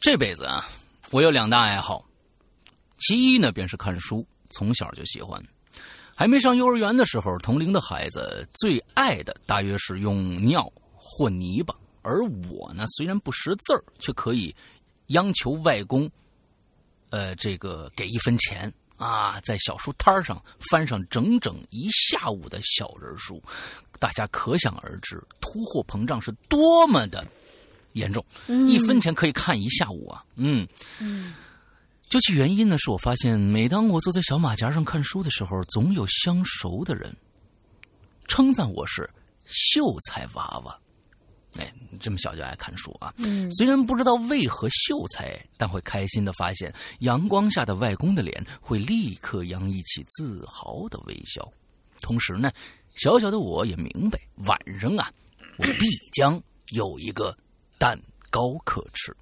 [0.00, 0.66] 这辈子啊，
[1.12, 2.02] 我有两大爱好，
[2.96, 5.38] 其一呢便是看书，从小就喜欢。
[6.14, 14.56] 还没上幼儿园的时候，同龄的孩子最爱的大约是用尿和泥巴，而我呢，虽然不识字儿，却可以
[15.08, 16.10] 央求外公，
[17.10, 23.38] 呃，这个给一分钱啊，在小书摊上翻上整整一下午的小人书，
[23.98, 27.22] 大家可想而知，通货膨胀是多么的
[27.92, 28.24] 严重，
[28.68, 30.66] 一分钱可以看一下午啊，嗯。
[32.08, 37.10] 究其原因呢，是我发现，每当我坐在小马甲上看书的时候，总有相熟的人
[38.28, 39.08] 称赞我是
[39.46, 40.78] 秀才娃娃。
[41.56, 43.14] 哎，这么小就爱看书啊？
[43.16, 51.50] 嗯虽然不知道为何秀才，但会开心的发现，阳光下的外公的脸会立刻洋溢起自豪的微笑。
[52.02, 52.52] 同时呢，
[52.96, 55.10] 小小的我也明白，晚上啊，
[55.56, 56.38] 我必将
[56.72, 57.34] 有一个
[57.82, 59.12] 蛋糕可吃。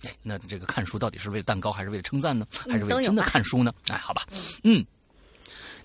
[0.00, 2.46] 哎，那这个看书到底是为了蛋糕，还是为了称赞呢？
[2.50, 3.70] 还是为了真的看书呢？
[3.88, 4.26] 哎，好吧，
[4.64, 4.82] 嗯，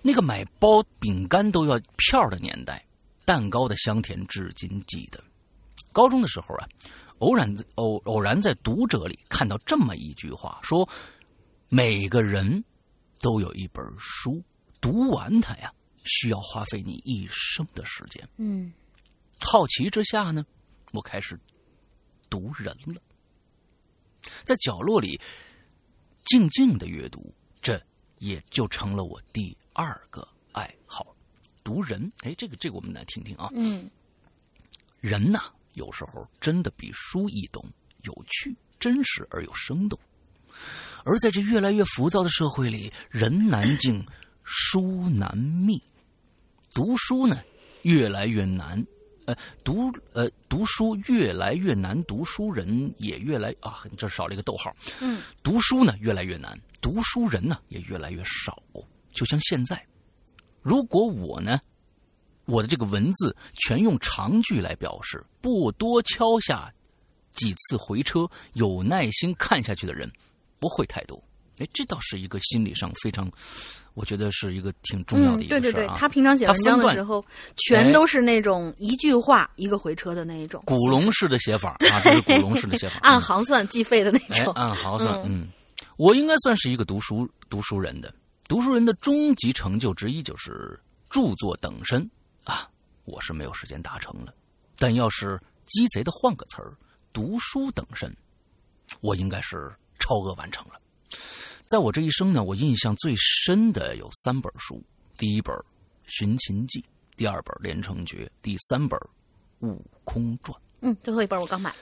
[0.02, 2.82] 那个买包饼干都要票的年代，
[3.26, 5.22] 蛋糕的香甜至今记得。
[5.92, 6.70] 高中的时候啊，
[7.18, 10.88] 偶然偶偶然在读者里看到这么一句话，说
[11.68, 12.64] 每个人
[13.20, 14.42] 都有一本书，
[14.80, 15.70] 读完它呀，
[16.06, 18.26] 需要花费你一生的时间。
[18.38, 18.72] 嗯
[19.42, 20.46] 好奇之下呢，
[20.94, 21.38] 我开始
[22.32, 23.02] 读人了，
[24.46, 25.20] 在角落里
[26.26, 27.80] 静静的阅读，这
[28.20, 31.16] 也就成了我第二个爱好——
[31.62, 32.12] 读人。
[32.22, 33.50] 哎，这个这个我们来听听啊。
[33.54, 33.92] 嗯
[35.02, 37.64] 人呐，有时候真的比书易懂、
[38.04, 40.00] 有趣、真实而又生动。
[41.04, 44.06] 而在这越来越浮躁的社会里，人难静，
[44.44, 45.82] 书难觅。
[46.74, 47.44] 读书呢，
[47.82, 48.86] 越来越难。
[49.32, 54.76] 呃，读呃读书越来越难，读书人也越来啊，这少了一个逗号。
[55.02, 58.62] 嗯，读书呢越来越难，读书人呢也越来越少。
[59.14, 59.86] 就像现在，
[60.62, 61.60] 如果我呢，
[62.46, 66.74] 我的这个文字全用长句来表示，不多敲下
[67.32, 70.12] 几次回车，有耐心看下去的人
[70.60, 71.22] 不会太多。
[71.58, 73.30] 哎，这倒是一个心理上非常，
[73.94, 75.62] 我觉得是一个挺重要的嗯，一个事儿啊。
[75.62, 77.24] 对对对，他平常写文章的时候，
[77.58, 84.54] 全都是那种一句话一个回车的那一种，古龙式的写法啊，这是古龙式的写法， 按嗯行算计费的那哎种。
[84.54, 85.48] 按行算，嗯，
[85.98, 88.14] 我应该算是一个读书读书人的。
[88.48, 90.78] 读书人的终极成就之一就是
[91.10, 92.10] 著作等身
[92.44, 92.68] 啊，
[93.06, 94.34] 我是没有时间达成了。
[94.78, 96.74] 但要是鸡贼的换个词儿，
[97.14, 98.14] 读书等身，
[99.00, 100.81] 我应该是超额完成了。
[101.72, 104.84] 在我这一生呢，我印象最深的有三本书：
[105.18, 105.56] 第一本
[106.06, 106.82] 《寻秦记》，
[107.16, 109.00] 第二本《连城诀》，第三本
[109.66, 110.54] 《悟空传》。
[110.82, 111.74] 嗯，最后一本我刚买。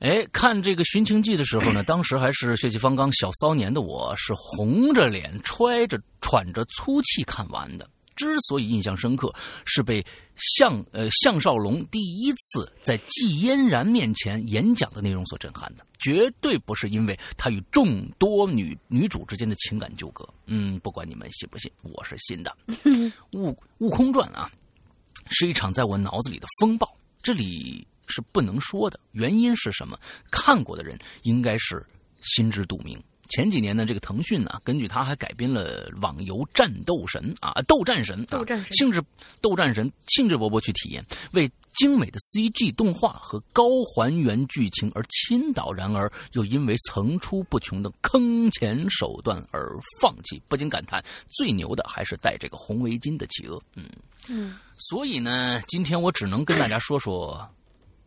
[0.00, 7.88] 哎，看这个《寻秦记》的时候呢，当时还是血气方刚小骚年的我，是红着脸、揣着、喘着粗气看完的。
[8.18, 9.32] 之所以印象深刻，
[9.64, 10.04] 是被
[10.34, 20.28] 项呃项少龙第一次在季嫣然面前演讲的内容所震撼的，绝对不是因为他与众多女女主之间的情感纠葛。
[20.46, 22.56] 嗯，不管你们信不信，我是信的。
[23.34, 24.50] 悟悟空传啊，
[25.30, 26.92] 是一场在我脑子里的风暴，
[27.22, 28.98] 这里是不能说的。
[29.12, 29.96] 原因是什么？
[30.28, 31.86] 看过的人应该是
[32.20, 33.00] 心知肚明。
[33.28, 39.02] 前几年呢，这个腾讯呢，根据它还改编了网游《战斗神》啊，《斗战神》啊，斗战神兴致
[39.40, 53.60] 斗战神兴致勃勃去体验，为精美的 CG 动画和高还原剧情而倾倒，然而又因为层出不穷的坑钱手段而放弃，不禁感叹最牛的还是戴这个红围巾的企鹅。
[53.76, 53.84] 嗯
[54.28, 57.36] 嗯，所以呢，今天我只能跟大家说说《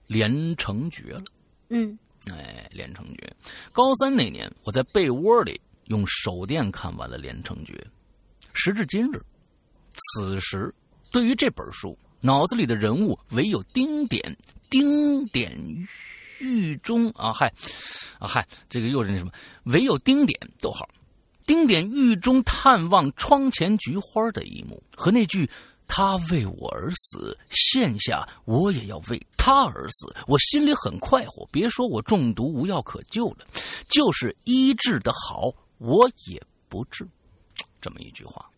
[0.08, 1.24] 连城诀》了。
[1.70, 1.98] 嗯
[2.30, 3.36] 哎，连城诀。
[3.72, 7.74] 高三那年，我在被窝里用手电看完了《连城诀》。
[8.54, 9.22] 时至今日，
[9.92, 10.74] 此时
[11.12, 14.38] 对于这本书，脑子里的人物唯有丁点。
[14.70, 15.54] 丁点
[16.40, 17.52] 狱中啊，嗨，
[18.20, 19.32] 啊嗨，这个又是那什么？
[19.64, 20.88] 唯有丁点，逗号，
[21.46, 25.50] 丁点狱中探望窗前菊花的一幕，和那句
[25.94, 31.46] “他为我而死，现下我也要为他而死”，我心里很快活。
[31.52, 33.46] 别说我中毒无药可救了，
[33.90, 37.06] 就是医治的好，我也不治。
[37.82, 38.50] 这么一句话。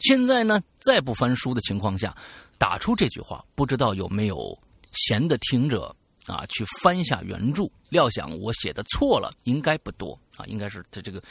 [0.00, 2.12] 现在呢，在不翻书的情况下，
[2.58, 4.58] 打出这句话，不知道有没有？
[4.92, 5.94] 闲的听着
[6.26, 11.22] 啊，去翻下原著，料想我写的错了，应该不多啊，应该是他这个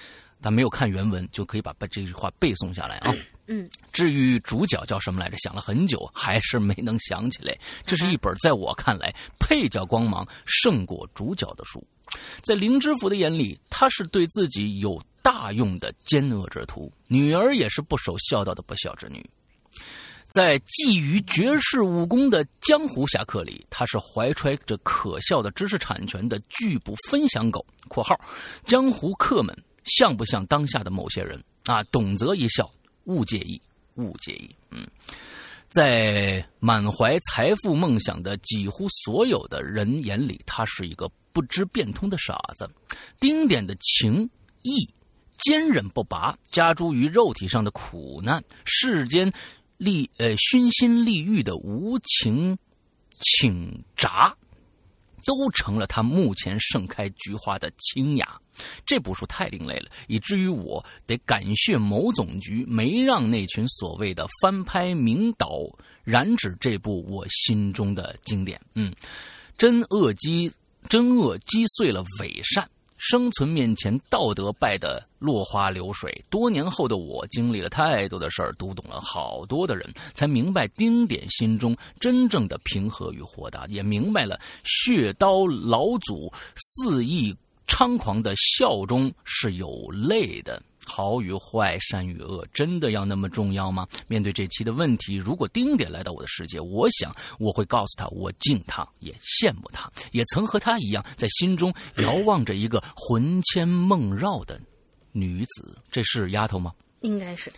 [0.42, 3.14] 他没有看原文，就可以把把这句话背诵下来啊。
[3.48, 7.58] 嗯，至于主角叫什么来着，想了很久，还是没能想起来。
[7.86, 11.84] 这是一本在我看来配角光芒胜过主角的书，
[12.44, 19.28] 在林知府的眼里，他是对自己有大用的奸恶之徒，女儿也是不守孝道的不孝之女。
[20.32, 28.16] 在觊觎绝世武功的江湖侠客里，他是怀揣着可笑的知识产权的拒不分享狗（括号）。
[28.64, 29.58] 江湖客们
[29.90, 31.84] 像不像当下的某些人啊？
[31.86, 32.70] 懂则一笑，
[33.06, 33.62] 勿介意，
[33.96, 34.50] 勿介意。
[34.72, 34.88] 嗯，
[35.70, 42.70] 在满怀财富梦想的几乎所有的人眼里，他是一个不知变通的傻子。
[43.20, 44.30] 丁点的情
[44.62, 44.88] 义
[45.32, 49.32] 坚韧不拔，加诸于肉体上的苦难，世间。
[49.80, 52.58] 利呃熏心利欲的无情
[53.12, 54.36] 请札，
[55.24, 58.38] 都成了他目前盛开菊花的清雅。
[58.86, 65.62] 这部书太另类了，以至于我得感谢某总局没让那群所谓的翻拍名导
[66.04, 68.60] 染指这部我心中的经典。
[68.76, 68.94] 嗯，
[69.58, 70.52] 真恶击
[70.88, 72.70] 真恶击碎了伪善。
[73.02, 76.22] 生存面前，道德败得落花流水。
[76.30, 87.34] 多年后的我，经历了太多的事儿，读懂了好多的人，才明白丁点心中真正的平和与豁达，也明白了血刀老祖肆意
[87.70, 90.62] 猖狂的笑中是有泪的。
[90.86, 93.88] 好与坏，善与恶，真的要那么重要吗？
[94.08, 104.60] 面对这期的问题，如果丁点来到我的世界，我想我会告诉他，我敬他，也羡慕他，也曾和他一样，在心中遥望着一个魂牵梦绕的
[105.12, 105.78] 女子。
[105.92, 106.74] 这是丫头吗？
[107.02, 107.54] 应该是。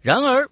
[0.00, 0.48] 然而，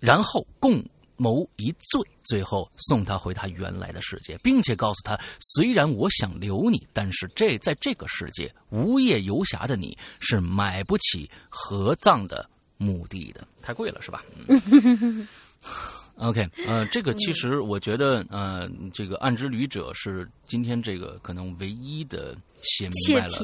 [0.00, 0.84] 然后共。
[1.22, 5.16] 谋一罪，最后送他回他原来的世界，并且告诉他：
[5.54, 14.24] 虽然我想留你，但是这在这个世界无业游侠的你是买不起合葬的墓地的，太贵了，是吧？
[16.16, 23.38] OK，呃，这个其实我觉得，呃，这个暗之旅者是今天这个可能唯一的写明白了。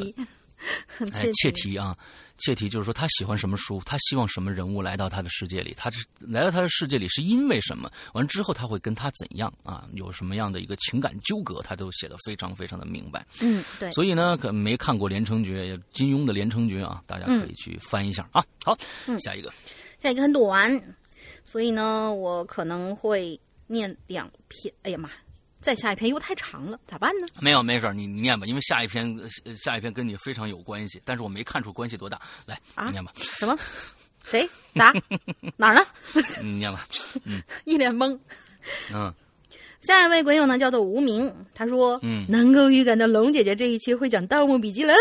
[1.14, 1.96] 哎，切题啊，
[2.38, 7.90] 切题就是说他喜欢什么书，他希望什么人物来到他的世界里，他是来到他的世界里是因为什么？
[8.14, 9.86] 完之后他会跟他怎样啊？
[9.94, 13.26] 有什么样的一个情感纠葛，他都写的非常非常的明白。
[13.40, 13.92] 嗯，对。
[13.92, 18.44] 所以呢，可没看过《连城诀》，金庸的《连城诀》啊，大家可以去翻一下啊。
[18.64, 18.76] 好，
[19.18, 19.52] 下一个，
[19.98, 20.96] 下一个很短，
[21.44, 24.72] 所以呢，我可能会念两篇。
[24.82, 25.08] 哎呀妈！
[25.60, 27.26] 再下一篇又太长了，咋办呢？
[27.40, 29.18] 没有，没事你你念吧，因为下一篇
[29.56, 32.20] 下一篇跟你非常有关系，但是我没看出关系多大。
[32.46, 33.12] 来，你念吧。
[33.16, 33.58] 什么？
[34.24, 34.48] 谁？
[34.74, 34.92] 咋？
[35.56, 35.84] 哪儿呢？
[36.42, 36.86] 你念吧。
[37.24, 37.42] 嗯。
[37.64, 38.18] 一脸懵。
[38.92, 39.12] 嗯。
[39.80, 41.32] 下一位鬼友呢，叫做无名。
[41.54, 44.92] 他说：“嗯，能够预感到龙姐姐这一期会讲《盗墓笔记》了。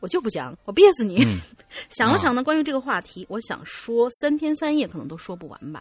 [0.00, 1.24] 我就不讲，我憋死你。
[1.90, 5.80] 想了想呢，关于这个话题，我想说三天三夜可能都说不完吧。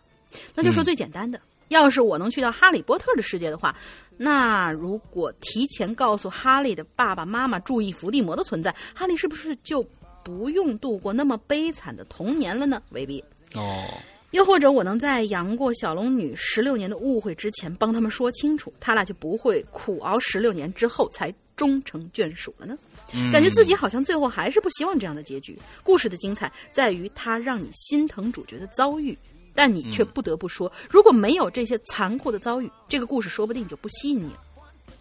[0.53, 1.41] 那就说最简单的。”
[1.71, 3.75] 要是我能去到哈利波特的世界的话，
[4.17, 9.81] 那如果提前告诉哈利的爸爸妈妈注意伏地魔的存在，哈利是不是就
[10.23, 12.81] 不用度过那么悲惨的童年了呢？
[12.89, 13.23] 未必。
[13.55, 13.85] 哦。
[14.31, 22.77] 又或者我能在杨过小龙女十六年的误会之前帮他们说清楚，他俩就不会苦熬十六年之后才终成眷属了呢？
[23.31, 25.59] 感觉自己好像最后还是不希望这样的结局。
[25.83, 29.17] 故事的精彩在于它让你心疼主角的遭遇。
[29.53, 34.39] 但你却不得不说，如果没有这些残酷的遭遇，这个故事说不定就不吸引你了。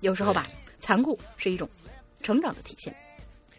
[0.00, 0.46] 有时候吧，
[0.78, 1.68] 残酷是一种
[2.22, 2.94] 成长的体现。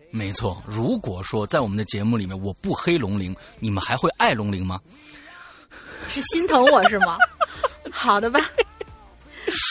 [0.09, 4.79] 没错，如果说在我们的节目里面我不黑龙鳞，你们还会爱龙鳞吗？
[6.07, 7.17] 是心疼我是吗？
[7.91, 8.41] 好的吧，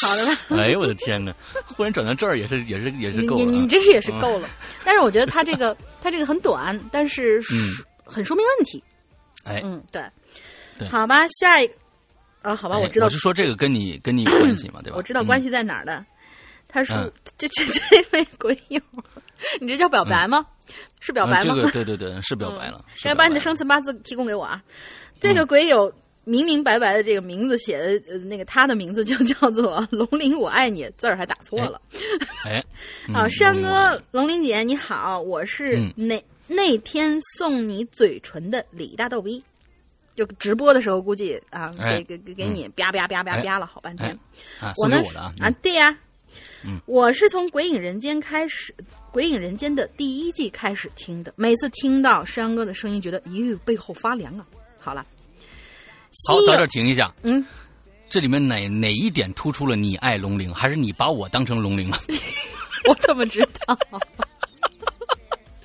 [0.03, 0.33] 好的吧。
[0.51, 1.35] 哎呦我的天哪！
[1.66, 3.45] 忽然转到这儿也是也是也是够了。
[3.45, 4.49] 你你这是也是够了。
[4.85, 7.43] 但是我觉得他这个他这个很短，但是
[8.05, 8.83] 很说明问题。
[9.45, 10.03] 哎，嗯，对。
[10.89, 11.70] 好吧，下一
[12.43, 13.07] 啊，好吧，我知道。
[13.07, 14.97] 我是说这个跟你 跟你有关系嘛，对吧？
[14.97, 16.05] 我知道关系在哪儿的。
[16.72, 17.81] 他说：“这这这
[18.12, 18.81] 位鬼友，
[19.61, 20.47] 你这叫表白吗？
[21.01, 21.55] 是表白吗？
[21.55, 22.85] 呃这个对对对，是表白了。
[22.95, 24.62] 是该把你的生辰八字提供给我啊！
[25.18, 31.81] 这个鬼友明明白白的这个名字写的，呃，那个他的名字就叫做龙鳞，我爱你，字儿还打错了。
[32.45, 32.64] 哎，
[33.09, 39.43] 嗯啊，山哥，龙鳞姐你好，我是嗯那、那天送你嘴唇的李大逗逼。
[40.21, 44.11] 就直播的时候，估计啊，哎给给给给你吧吧吧吧吧了好半天。
[44.61, 45.97] 啊，我呢啊，啊，对呀、
[46.62, 48.75] 嗯我是从《鬼影人间》开始，
[49.11, 51.33] 《鬼影人间》的第一季开始听的。
[51.37, 54.47] 每次听到山哥的声音，觉得咦，背后发凉啊。
[54.79, 55.07] 好了，
[56.29, 57.11] 好，到这停一下。
[57.23, 57.43] 嗯，
[58.11, 61.99] 这里面哪哪一点突出了你爱龙鳞，还是你把我当成龙鳞了？
[62.87, 63.79] 我怎么知道？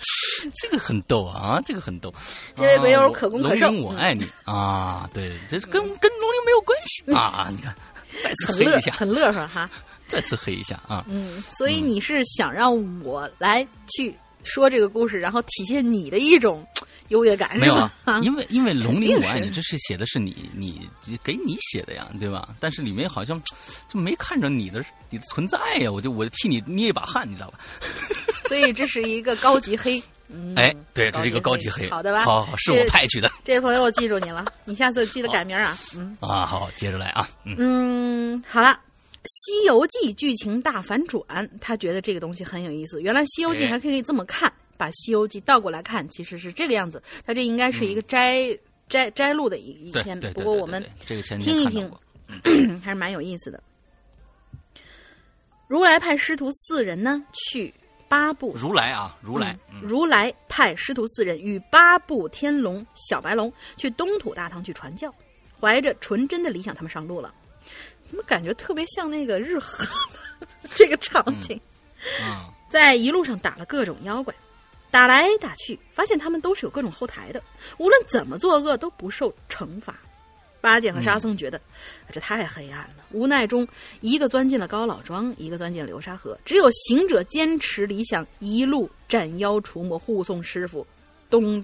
[0.61, 2.13] 这个很逗啊，这个很逗。
[2.55, 7.49] 这位鬼友啊可攻可受我爱你啊，对，这是跟跟龙鳞没有关系啊。
[7.51, 7.75] 你看，
[8.21, 9.69] 再次黑一下，很乐呵哈。
[10.07, 11.03] 再次黑一下啊。
[11.09, 16.67] 嗯，所以你是想让我来去说这个故事，然后体现你的一种
[17.07, 20.87] 优越感，是没有啊？，因为因为龙鳞我爱你，这是写的是你你
[21.23, 22.49] 给你写的呀，对吧？
[22.59, 23.41] 但是里面好像
[23.89, 27.59] 就没看着你的你的存在呀，我就我就替你捏一把汗，你知道吧？
[28.49, 30.01] 所以这是一个高级黑。
[30.27, 32.23] 嗯，哎，对，这是一个高级黑，好的吧？
[32.23, 35.77] 好好，是我这派去的这位朋友，我记住你了，你下次记得改名啊。
[35.95, 36.45] 嗯啊。
[36.45, 38.79] 好，接着来啊，嗯，嗯，好了。
[39.27, 43.01] 《西游记》剧情大反转，他觉得这个东西很有意思。
[43.01, 47.01] 原来《西游记》哎还可以这么看，把《西游记》倒过来看，其实是这个样子。
[47.25, 48.55] 他这应该是一个摘、
[48.87, 51.91] 摘摘录的一一篇，不过我们这个前听一听
[52.83, 53.59] 还是蛮有意思的。
[55.67, 57.73] 如来派师徒四人呢，去
[58.07, 65.13] 八部如来啊，如来，嗯如来派师徒四人与八部天龙、小白龙去东土大唐去传教，
[65.59, 67.33] 怀着纯真的理想，他们上路了。
[68.07, 69.85] 怎么感觉特别像那个日和
[70.75, 71.59] 这个场景？
[72.21, 74.33] 嗯， 在一路上打了各种妖怪，
[74.91, 77.41] 打来打去，发现他们都是有各种后台的，
[77.77, 79.95] 无论怎么作恶都不受惩罚。
[80.65, 81.61] 八戒和沙僧觉得、
[82.11, 83.67] 这太黑暗了，无奈中
[84.01, 90.85] 一个钻进了高老庄，一个钻进了流沙河，只有行者坚持理想，一路斩妖除魔，护送师傅
[91.29, 91.63] 东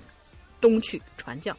[0.59, 1.57] 东去传教。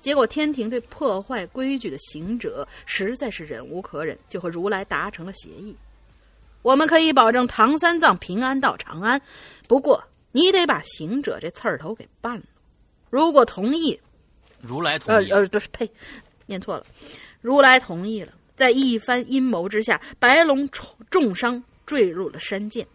[0.00, 5.76] 结果天庭对破坏规矩的行者实在是忍无可忍，就和如来达成了协议。
[6.62, 9.22] 我们可以保证唐三藏平安到长安，
[9.68, 10.02] 不过
[10.32, 12.42] 你得把行者这刺儿头给办了。
[13.08, 14.00] 如果同意，
[14.60, 15.88] 如来同意，呃呃，不是，呸，
[16.46, 16.84] 念错了。
[17.40, 22.86] 如来同意了，在一番阴谋之下，白龙重重伤坠入了山涧，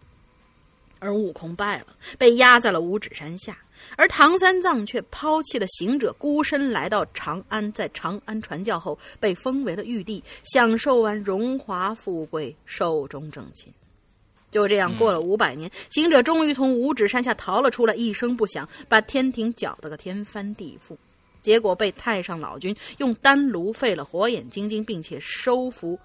[0.98, 1.86] 而悟空败了，
[2.16, 3.58] 被压在了五指山下。
[3.96, 13.72] 而唐三藏却抛弃了行者，孤身来到长安，在长安传教后，被封为了玉帝，享受完荣华富贵，寿终正寝。
[14.50, 20.96] 就这样过了五百年，行者终于从五指山下逃了出来，一声不响，把天庭搅得个天翻地覆。
[21.40, 25.98] 结果被太上老君用丹炉废了火眼金睛，并且收服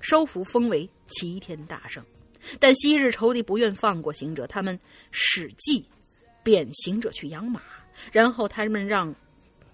[0.00, 2.04] 收服封为齐天大圣。
[2.60, 4.78] 但昔日仇敌不愿放过行者，他们
[5.10, 5.84] 使计
[6.44, 7.60] 贬行者去养马，
[8.12, 9.12] 然后他们让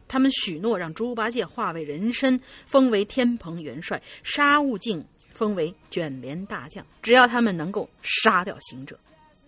[0.08, 6.86] 他们许诺让猪八戒化为人身，封为天蓬元帅，沙悟净封为卷帘大将。
[7.02, 8.98] 只要他们能够杀掉行者，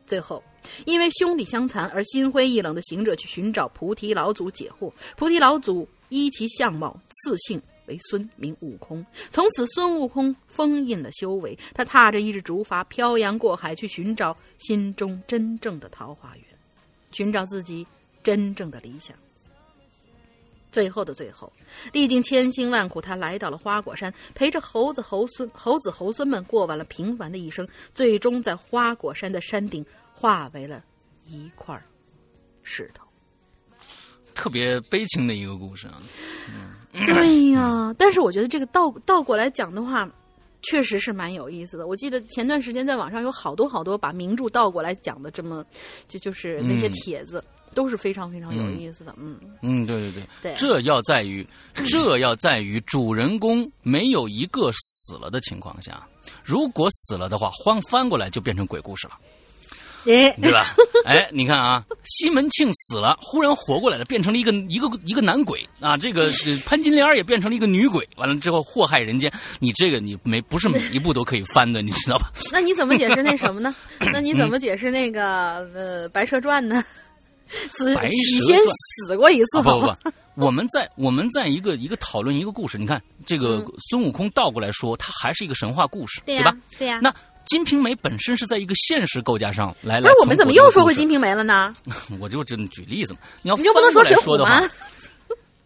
[0.06, 0.42] 最后
[0.86, 9.04] 因为兄弟相残而心灰意冷的行者去寻找菩提老祖解惑，菩提老祖依其相貌赐姓为孙，名悟空。
[9.30, 16.44] 从此，孙悟空封印了修为，他踏着一只竹筏漂洋过海去寻找心中真正的桃花源，
[17.12, 17.86] 寻找自己
[18.22, 19.14] 真正的理想。
[20.74, 21.52] 最后的最后，
[21.92, 27.64] 历经千辛万苦，他来到了花果山，陪着猴子猴孙、猴子猴孙们过完了平凡的一生，
[27.94, 30.82] 最终在花果山的山顶化为了
[31.26, 31.80] 一块
[32.64, 33.06] 石头。
[34.34, 36.02] 特别悲情的一个故事啊。
[37.06, 40.10] 对呀，但是我觉得这个倒倒过来讲的话，
[40.62, 41.86] 确实是蛮有意思的。
[41.86, 45.64] 我记得前段时间在网上有好多好多把名著倒过来讲的，这么
[46.08, 47.42] 就就是那些嗯帖子、
[47.74, 49.14] 都是非常非常有意思的。
[49.18, 51.46] 嗯，嗯，对对对，对这要在于，
[51.90, 56.02] 这要在于主人公没有一个死了的情况下，
[56.42, 59.14] 如果死了的话，翻翻过来就变成鬼故事了，
[60.06, 60.66] 诶，对吧？
[61.04, 72.30] 哎，你看啊，西门庆死了，忽然活过来了，变成了一个一个一个男鬼啊，这个呃潘金莲也变成了一个女鬼，完了之后祸害人间，你这个你没不是每一部都可以翻的，你知道吧？
[72.52, 73.74] 那你怎么解释那什么呢？
[74.12, 76.82] 那你嗯怎么解释那个呃《白蛇传》呢？
[77.70, 78.66] 死白蛇许仙传
[79.06, 79.80] 死过一次啊、不？
[79.80, 86.56] 不不，我们在我们在一个一个讨论一个故事，你看这个嗯孙悟空倒过来说，他还是一个神话故事，对呀、吧？
[86.78, 87.14] 对呀、那
[87.46, 90.02] 金瓶梅本身是在一个现实构架上来来。
[90.02, 91.20] 不是我们怎么又说回《金瓶？
[91.20, 91.74] 梅》了呢？
[92.18, 94.02] 我就这举例子嘛，你要你就不能说
[94.38, 94.68] 的话吗？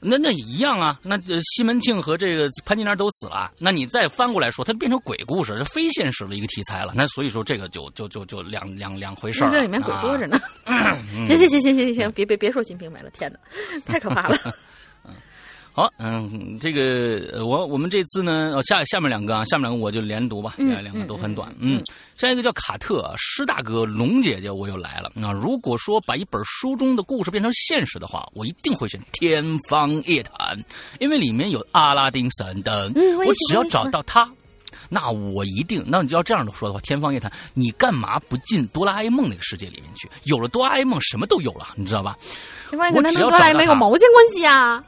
[0.00, 6.92] 那那也一样啊，那这西门庆和这个潘金莲都死了，那你再翻过来说，它变成鬼故事，这非现实的一个题材了。
[6.94, 9.50] 那所以说这个就就就就两两两回事儿。
[9.50, 10.28] 这里面鬼多着啊。
[10.28, 10.38] 呢。
[11.26, 13.38] 行行行行行行，别别别说《金瓶梅》了，天哪，
[13.84, 14.36] 太可怕了。
[15.78, 21.54] 好，嗯，这个呃我我们这次呢，哦下下面两个啊，下面两个我就连读吧，嗯两两个都很短。
[21.60, 21.80] 嗯，
[22.16, 25.08] 下一个叫卡特啊施大哥龙姐姐，我又来了。
[25.14, 30.58] 那如果说把一本书中的故事变成现实的话，我一定会选《天方夜谭》，
[30.98, 34.28] 因为里面有阿拉丁神灯，嗯我我只要找到他。
[34.88, 40.10] 那我一定，那你要这样的说的话，《天方夜谭》，你干嘛不进哆啦 A 梦那个世界里面去？
[40.24, 42.18] 有了哆啦 A 梦，什么都有了，你知道吧？
[42.72, 44.82] 我只要哆啦 A 梦有毛线关系啊？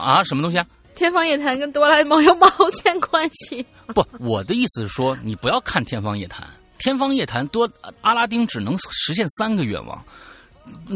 [0.00, 0.66] 啊，什么东西啊？
[0.94, 3.64] 天方夜谭跟哆啦 A 梦有毛线关系？
[3.94, 6.40] 不，我的意思是说，你不要看《天方夜谭》，
[6.78, 7.68] 《天方夜谭》多
[8.00, 10.02] 阿拉丁只能实现三个愿望，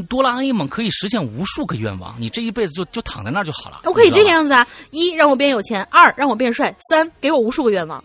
[0.08, 3.82] 哆啦 A 梦可以实现无数个愿望，你这一辈子就就躺在那儿就好了。
[3.84, 8.02] 我可以这个样子啊：一让我变有钱，二让我变帅，三给我无数个愿望。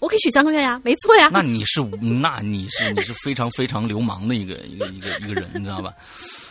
[0.00, 1.30] 我可以许三个愿呀，没错呀。
[1.32, 1.80] 那你是
[2.22, 5.92] 那你是你是非常非常流氓的一个一个一个一个人，你知道吧？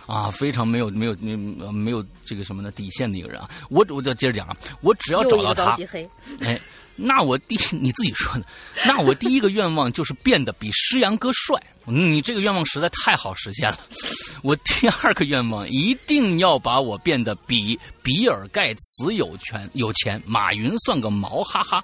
[0.08, 3.47] 啊，非常没有没有没有没有这个什么的底线的一个人啊！
[3.70, 5.76] 我我就接着讲啊，我只要找到他，
[6.41, 6.60] 哎，
[6.95, 8.45] 那我第你自己说的，
[8.86, 11.62] 那我第一个愿望就是变得比施阳哥帅。
[11.89, 13.80] 嗯你这个愿望实在太好实现了。
[14.43, 21.82] 我第二个愿望一定要把我变得比比尔盖茨有权有钱，马云算个毛，哈哈。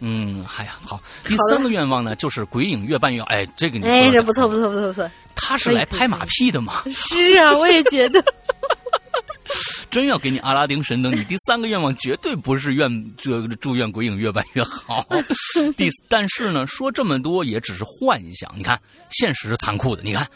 [0.00, 1.00] 嗯，哎呀，好。
[1.24, 3.28] 第三个愿望呢，就是鬼影越办越好。
[3.28, 5.10] 哎，这个你说哎，的这不错不错不错不错。
[5.36, 6.82] 他是来拍马屁的吗？
[6.92, 8.22] 是啊， 我也觉得。
[9.88, 15.06] 真要给你阿拉丁神灯，你第三个愿望绝对不是愿这个祝愿鬼影越办越好。
[15.76, 18.52] 第但是呢，说这么多也只是幻想。
[18.58, 18.78] 你看，
[19.10, 20.02] 现实是残酷的。
[20.02, 20.28] 你看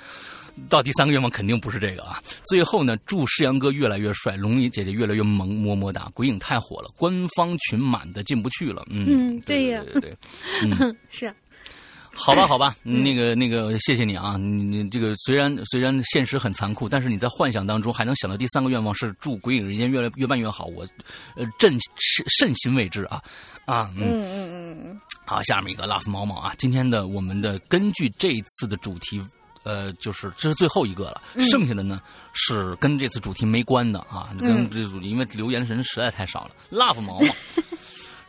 [0.68, 2.22] 到第三个愿望肯定不是这个啊。
[2.44, 6.08] 最后呢，祝世阳哥越来越帅，龙吟姐姐越来越萌，么么哒。
[6.14, 8.86] 鬼影太火了，官方群满的进不去了。
[8.90, 10.16] 嗯，嗯对对呀对对，
[10.62, 10.96] 嗯。
[11.10, 11.34] 是啊，
[12.20, 14.36] 好吧，好吧，那个那个，谢谢你啊！
[14.36, 20.86] 你你这个虽然虽然现实很残酷，但是你在幻想当中还能想到第三个愿望是祝鬼影人间越来越办越好，我
[21.34, 23.22] 呃朕甚甚欣慰之啊
[23.64, 29.20] 啊嗯嗯嗯嗯嗯，好，下面一个 Love 毛毛啊，今天的我们的根据这一次的主题。
[29.62, 32.00] 呃，就是这是最后一个了，剩下的呢
[32.32, 36.52] 是跟这次主题没关的啊，跟这主题，因为留言的人实在太少了。
[36.70, 37.26] Love 毛毛，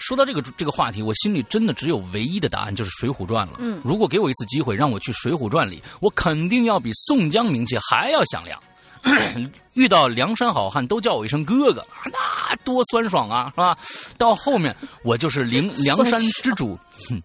[0.02, 3.58] 说到这个这个话题，我心里真的只有唯一的答案，就是《水浒传》了。
[3.60, 8.62] 嗯如果给我一次机会，让我去《水浒传》里，我肯定要比宋江名气还要响亮。
[9.74, 13.76] 遇到梁山好汉都叫我一声哥哥，那多酸爽啊，是吧？
[14.18, 16.78] 到后面我就是梁 梁山之主，
[17.10, 17.22] 哼。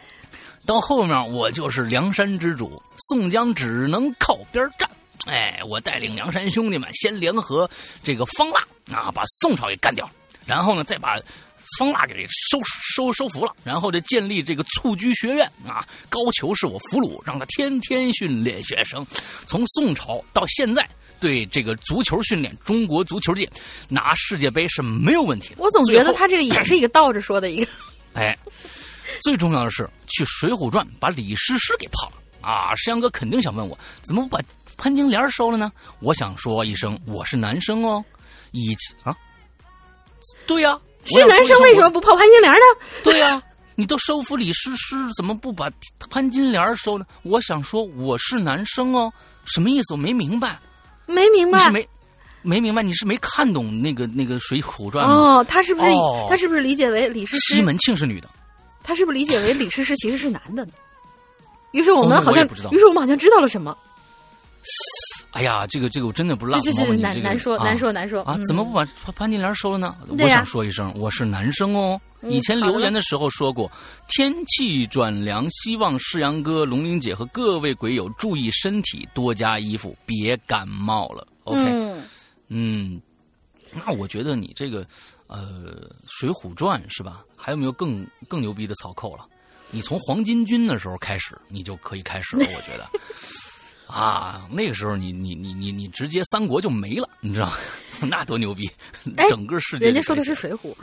[0.66, 4.90] 到后面我就是梁山之主，宋江只能靠边站。
[5.26, 7.70] 哎，我带领梁山兄弟们先联合
[8.02, 8.60] 这个方腊
[8.94, 10.06] 啊，把宋朝给干掉，
[10.44, 11.16] 然后呢再把
[11.78, 15.86] 方腊给收收收服了，然后就建立这个蹴鞠学院啊。
[16.08, 19.04] 高俅是我俘虏，让他天天训练学生。
[19.46, 20.88] 从宋朝到现在，
[21.20, 23.48] 对这个足球训练，中国足球界
[23.88, 25.56] 拿世界杯是没有问题的。
[25.58, 27.70] 我总觉得他这个也是一个倒着说的一个。
[28.14, 28.36] 哎，
[29.22, 32.74] 最重要的是去《水浒传》把李师师给泡了啊！
[32.76, 34.42] 石阳哥肯定想问我，怎么不把
[34.76, 35.72] 潘金莲收了呢？
[36.00, 38.04] 我想说一声，我是男生哦。
[38.52, 39.16] 以前啊，
[40.46, 42.58] 对呀、我是男生为什么不泡潘金莲呢？
[43.02, 43.42] 对呀、
[43.74, 45.70] 你都收服李师师，怎么不把
[46.10, 47.04] 潘金莲收呢？
[47.22, 49.12] 我想说我是男生哦，
[49.46, 49.94] 什么意思？
[49.94, 50.58] 我没明白，
[51.06, 51.70] 没明白你是。
[51.70, 51.88] 没
[52.42, 52.82] 没明白？
[52.82, 55.14] 你是没看懂那个那个《水浒传》吗？
[55.14, 57.54] 哦，他是不是、哦他是不是理解为李师师？
[57.54, 58.28] 西门庆是女的。
[58.82, 60.72] 他是不是理解为李师师其实是男的呢？
[61.72, 63.76] 于是我们哦好像，于是我们好像知道了什么。
[65.34, 66.58] 哎呀，这个这个我真的不知道。
[66.60, 68.34] 这个难说啊难说难说啊！
[68.36, 69.96] 嗯怎么不把潘潘金莲收了呢？
[70.08, 72.00] 我想说一声，我是男生哦。
[72.22, 73.70] 嗯以前留言的时候说过，
[74.08, 81.26] 天气转凉，希望世阳哥、龙玲姐和各位鬼友注意身体，多加衣服，别感冒了。
[81.42, 82.02] OK，嗯，
[82.48, 83.02] 嗯，
[83.72, 84.86] 那我觉得你这个
[85.26, 85.72] 呃
[86.08, 87.22] 《水浒传》是吧？
[87.36, 89.26] 还有没有更更牛逼的草寇了？
[89.70, 92.88] 你从黄巾军的时候开始，你就可以开始了，我觉得。
[93.94, 97.52] 啊，那个时候你你你你你直接三国就没了，你知道吗？
[98.10, 98.68] 那多牛逼！
[99.16, 100.74] 哎整个世界人家说的是水浒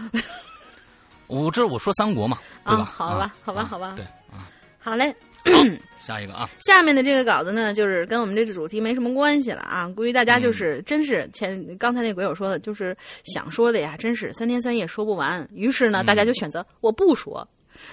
[1.28, 2.86] 我这我说三国嘛，对啊，吧？
[2.86, 4.48] 好吧啊，好吧，好吧对，啊，
[4.80, 5.14] 好嘞。
[5.44, 5.52] 好，
[6.00, 9.90] 下一个啊， 下面的这个稿子呢，就是跟我们这个主题没什么关系了啊。
[9.90, 15.46] 估计大家嗯就是真是前刚才那鬼友说的，就是想说的呀，真是三天三夜说不完。
[15.52, 17.46] 于是呢，大家就选择我不说。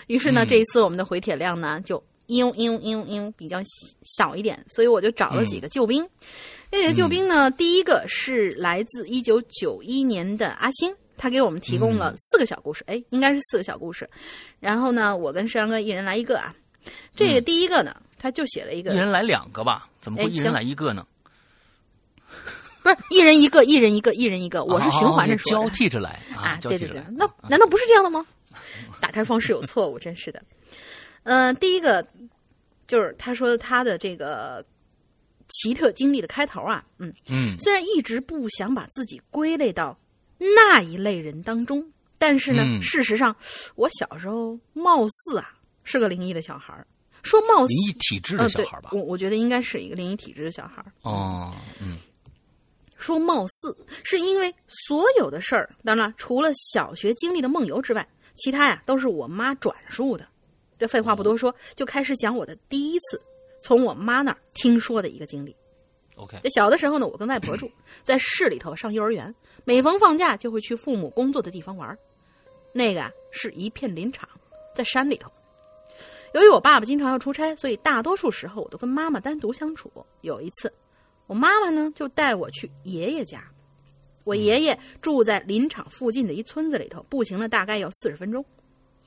[0.08, 3.58] 于是呢，嗯这一次我们的回帖量呢就嘤嘤嘤嘤比较
[4.04, 6.06] 小一点，所以我就找了几个救兵。
[6.70, 14.08] 这些救兵呢，第一个是来自一九九一年的阿星，他给我们提供了四个小故事，哎，应该是四个小故事。
[14.60, 16.54] 然后呢，我跟石阳哥一人来一个啊。
[17.16, 19.88] 这个第一个呢，他就写了一个，一人来两个吧？
[20.00, 21.06] 怎么会一人来一个呢？
[22.82, 26.58] 不是一人一个，一人一个，一人一个，我是循环着说，交替着来啊。
[26.62, 28.26] 对对对，那难道不是这样的吗？
[29.00, 30.42] 打开方式有错误，真是的。
[31.28, 32.06] 嗯，第一个
[32.86, 34.64] 就是他说他的这个
[35.48, 39.98] 奇特经历的开头啊，嗯嗯，虽然一直不想把自己归类到
[40.38, 43.36] 那一类人当中，但是呢，事实上
[43.74, 45.54] 我小时候貌似啊
[45.84, 46.86] 是个灵异的小孩儿。
[47.22, 50.82] 说貌似灵异体质的小孩吧，我我觉得应该是一个灵异体质的小孩。
[51.02, 51.98] 哦，嗯。
[52.96, 60.26] 说貌似是因为所有的事儿，当然除了小学经历的梦游之外，其他呀都是我妈转述的。
[60.78, 63.20] 这废话不多说，就开始讲我的第一次
[63.60, 65.54] 从我妈那儿听说的一个经历。
[66.16, 67.70] OK，这小的时候呢，我跟外婆住
[68.04, 71.96] 在市里头上幼儿园，每逢放假就会去父母工作的地方玩。
[72.72, 74.28] 那个啊是一片林场，
[74.74, 75.30] 在山里头。
[76.34, 79.90] 由于我爸爸经常要出差，所以大多数时候我都跟妈妈单独相处。
[80.20, 80.72] 有一次。
[81.26, 83.44] 我妈妈呢，就带我去爷爷家。
[84.24, 88.44] 我爷爷住在林场附近的一村子里头，步行了大概要四十分钟。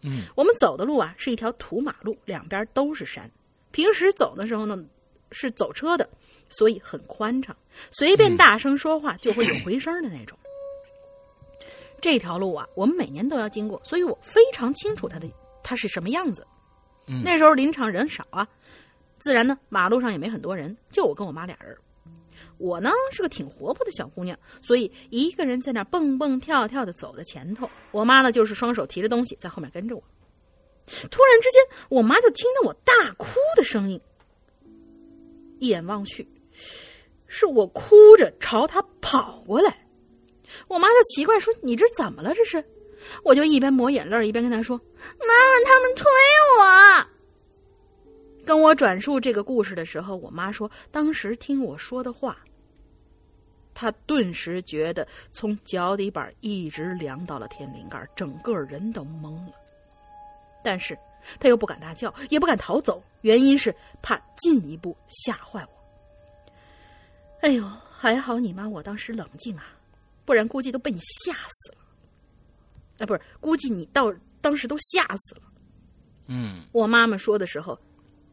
[0.03, 3.29] 嗯，我们走的路啊是一条土马路，两边都是山。
[3.71, 4.83] 平时走的时候呢
[5.31, 6.09] 是走车的，
[6.49, 7.55] 所以很宽敞，
[7.91, 10.37] 随便大声说话就会有回声的那种。
[12.01, 15.29] 这条路啊，我们每年都要经过，所以我非常清楚它的
[15.63, 16.45] 它是什么样子。
[17.23, 18.47] 那时候林场人少啊，
[19.19, 21.77] 自然呢马路上也没很多人，就我跟我妈俩人。
[22.61, 27.67] 我呢是个挺活泼的小姑娘，所以一个人在那蹦蹦跳跳的走在前头。
[27.91, 30.03] 我妈呢就是双手提着东西在后面跟着我。
[30.85, 33.99] 突然之间，我妈就听到我大哭的声音。
[35.59, 36.27] 一眼望去，
[37.27, 39.87] 是我哭着朝她跑过来。
[40.67, 42.33] 我妈就奇怪说：“你这怎么了？
[42.33, 42.63] 这是？”
[43.23, 46.05] 我就一边抹眼泪一边跟她说：“妈妈，他们推
[46.59, 47.07] 我。”
[48.45, 52.37] 跟我转述这个故事的时候，我妈说，当时听我说的话。
[53.73, 59.53] 他顿时觉得从脚底板一直凉到了天灵盖，整个人都懵了。
[60.63, 60.97] 但是
[61.39, 66.57] 他又不敢大叫，也不敢逃走，原因是怕进一步吓坏我。
[67.41, 69.65] 哎呦，还好你妈我当时冷静啊，
[70.25, 71.77] 不然估计都被你吓死了。
[72.99, 75.41] 啊，不是，估计你到当时都吓死了。
[76.27, 77.77] 嗯，我妈妈说的时候，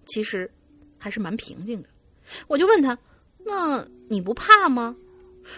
[0.05, 0.51] 其实
[0.99, 1.89] 还是蛮平静的。
[2.47, 2.99] 我就问他
[3.45, 4.95] ：“那你不怕吗？”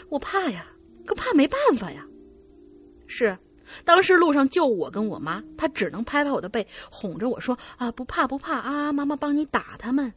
[0.09, 0.67] 我怕呀，
[1.07, 2.05] 可怕没办法呀。
[3.07, 3.37] 是，
[3.85, 10.13] 当时路上就我跟我妈，她只能拍拍我的背，哄着我说：“啊，不怕不怕啊，妈妈帮你打他们。”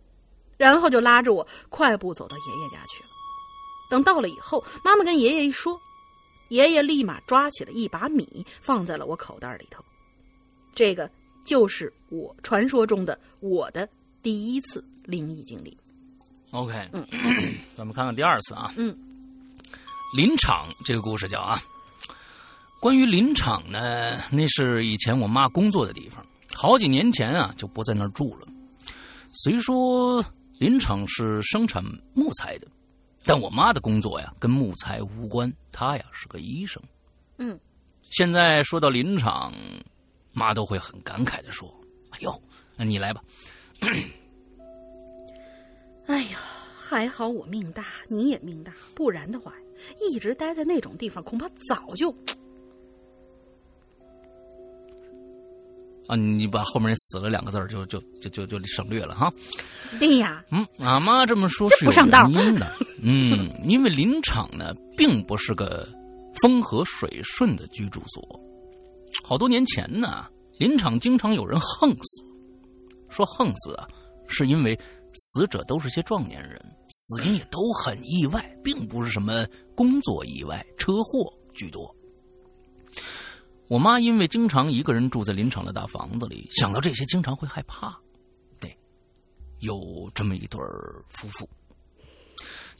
[0.58, 3.10] 然后就拉着我快步走到爷爷家去了。
[3.90, 5.80] 等到了以后，妈妈跟爷爷一说，
[6.50, 9.84] 爷爷立马抓起了一把米放在了我口袋里头。
[10.76, 11.10] 这个
[11.44, 13.90] 就是我传说中的我的
[14.22, 15.76] 第一次灵异经历。
[16.52, 17.06] OK，嗯，
[17.76, 18.96] 咱们看看第二次啊，嗯。
[20.14, 21.60] 林场这个故事叫啊，
[22.80, 28.48] 关于林场呢，那是以前我妈工作的地方，好几年前啊就不在那儿住了。
[29.44, 30.24] 虽说
[30.60, 31.84] 林场是生产
[32.14, 32.68] 木材的，
[33.26, 36.80] 但我妈的工作呀跟木材无关，她呀是个医生。
[37.40, 37.60] 嗯，
[38.04, 39.52] 现在说到林场，
[40.32, 41.74] 妈都会很感慨的说
[42.14, 42.40] ：“哎呦，
[42.76, 43.24] 那你来吧。
[46.06, 46.38] ”哎呀，
[46.78, 49.52] 还好我命大，你也命大，不然的话。
[50.00, 52.10] 一直待在那种地方，恐怕早就
[56.08, 56.16] 啊！
[56.16, 59.32] 你把后面那死了两个字就就就就就省略了哈。
[60.00, 62.72] 对呀，嗯，俺妈这么说是不上道原因的。
[63.02, 65.88] 嗯，因为林场呢，并不是个
[66.42, 68.40] 风和水顺的居住所。
[69.24, 72.24] 好多年前呢，林场经常有人横死。
[73.10, 73.88] 说横死啊，
[74.28, 74.80] 是因为。
[75.16, 76.60] 死者都是些壮年人，
[76.90, 79.46] 死因也都很意外，并不是什么
[79.76, 81.96] 工作意外，车祸居多。
[83.68, 87.96] 我妈因为经常一个人住在林场的大房子里，想到这些，经常会害怕。
[88.60, 88.76] 对，
[89.60, 90.60] 有这么一对
[91.10, 91.48] 夫妇，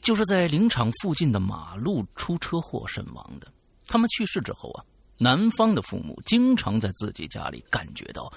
[0.02, 3.48] 就是在林场附近的马路出车祸身亡的。
[3.86, 4.84] 他们去世之后啊，
[5.20, 8.34] 男方的父母经常在自己家里感觉到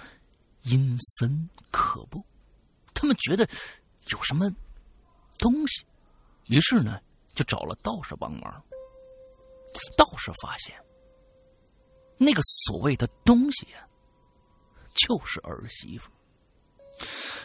[0.64, 2.22] 阴森可怖，
[2.96, 3.46] 他们觉得。
[4.12, 4.48] 有什么
[5.36, 5.84] 东西？
[6.44, 7.00] 于是呢，
[7.34, 8.62] 就找了道士帮忙。
[9.96, 10.80] 道士发现，
[12.16, 13.82] 那个所谓的东西啊，
[14.94, 16.08] 就是儿媳妇。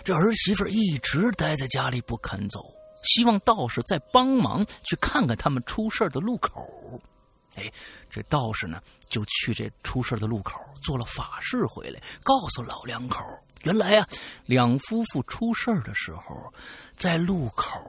[0.04, 2.64] 这儿媳妇一直待在家里不肯走，
[3.04, 7.02] 希望道士再帮忙去看看他们出事的路口。
[7.56, 7.72] 哎，
[8.10, 13.24] 这道士呢，就去这出事的路口做了法事回来，告诉老两口，
[13.64, 14.08] 原来啊，
[14.46, 16.54] 两夫妇出事的时候，
[16.96, 17.80] 在路口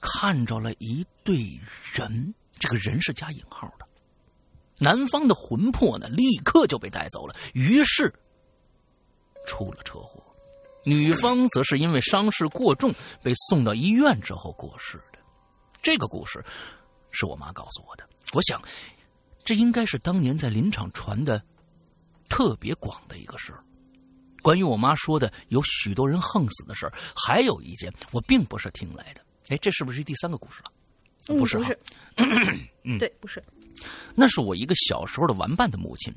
[0.00, 1.60] 看着了一对
[1.92, 3.86] 人，这个人是加引号的。
[4.78, 8.12] 男方的魂魄呢，立刻就被带走了，于是
[9.46, 10.20] 出了车祸。
[10.84, 12.92] 女方则是因为伤势过重，
[13.22, 15.20] 被送到医院之后过世的。
[15.80, 16.44] 这个故事
[17.12, 18.08] 是我妈告诉我的。
[18.32, 18.60] 我想，
[19.44, 21.42] 这应该是当年在林场传的
[22.28, 23.62] 特别广的一个事儿。
[24.42, 29.24] 关于我妈说的有许多人横死的事儿，还有一件我并不是听来的。
[29.48, 30.72] 哎，这是不是第三个故事了？
[31.26, 31.78] 不是，不是，
[32.84, 33.42] 嗯，对，不是。
[34.14, 36.12] 那是我一个小时候的玩伴的母亲，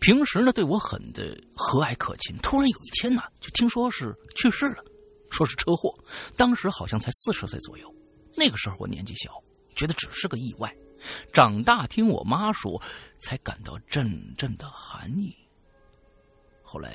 [0.00, 2.34] 平时呢对我很的和蔼可亲。
[2.38, 4.82] 突然有一天呢，就听说是去世了，
[5.30, 5.94] 说是车祸，
[6.36, 7.94] 当时好像才四十岁左右。
[8.34, 9.30] 那个时候我年纪小，
[9.74, 10.74] 觉得只是个意外。
[11.32, 12.80] 长大听我妈说，
[13.20, 15.34] 才感到阵阵的寒意。
[16.62, 16.90] 后来，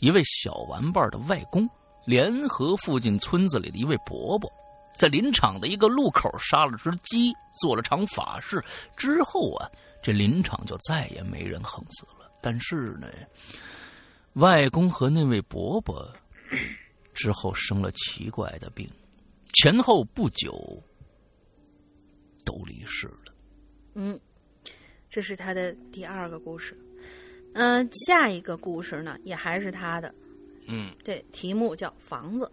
[0.00, 1.68] 一位小玩伴的外公
[2.06, 4.50] 联合附近村子里的一位伯伯。
[4.98, 8.60] 在林场的一个路口杀了只鸡，做了场法事
[8.96, 9.70] 之后啊，
[10.02, 12.28] 这林场就再也没人横死了。
[12.40, 13.06] 但是呢，
[14.32, 16.12] 外公和那位伯伯
[17.14, 18.90] 之后生了奇怪的病，
[19.54, 20.82] 前后不久
[22.48, 23.34] 都离世了。
[23.92, 24.18] 嗯，
[25.10, 26.74] 这是他的第二个故事。
[27.52, 30.14] 嗯、下一个故事呢，也还是他的。
[30.66, 32.50] 嗯对，题目叫房子。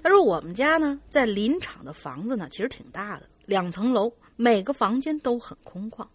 [0.00, 6.06] 他说我们家呢，在林场的房子呢，其实挺大的，两层楼，每个房间都很空旷，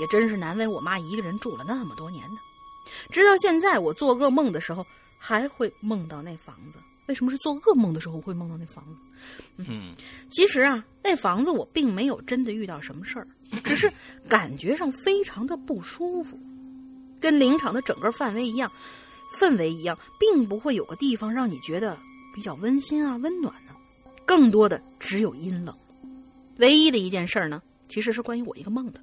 [0.00, 2.38] 也真是难为我妈一个人住了那么多年呢。
[3.12, 4.84] 直到现在，我做噩梦的时候
[5.18, 6.80] 还会梦到那房子。
[7.08, 9.64] 为什么是做噩梦的时候会梦到那房子？
[9.66, 9.94] 嗯
[10.30, 13.26] 其实啊，那房子我并没有真的遇到什么事儿，
[13.64, 13.92] 只是
[14.28, 16.38] 感觉上非常的不舒服，
[17.18, 18.70] 跟林场的整个范围一样，
[19.40, 21.98] 氛围一样，并不会有个地方让你觉得
[22.34, 23.72] 比较温馨啊、温暖呢、
[24.24, 25.74] 更多的只有阴冷。
[26.58, 29.00] 唯一的一件事儿呢，其实是关于我一个梦的。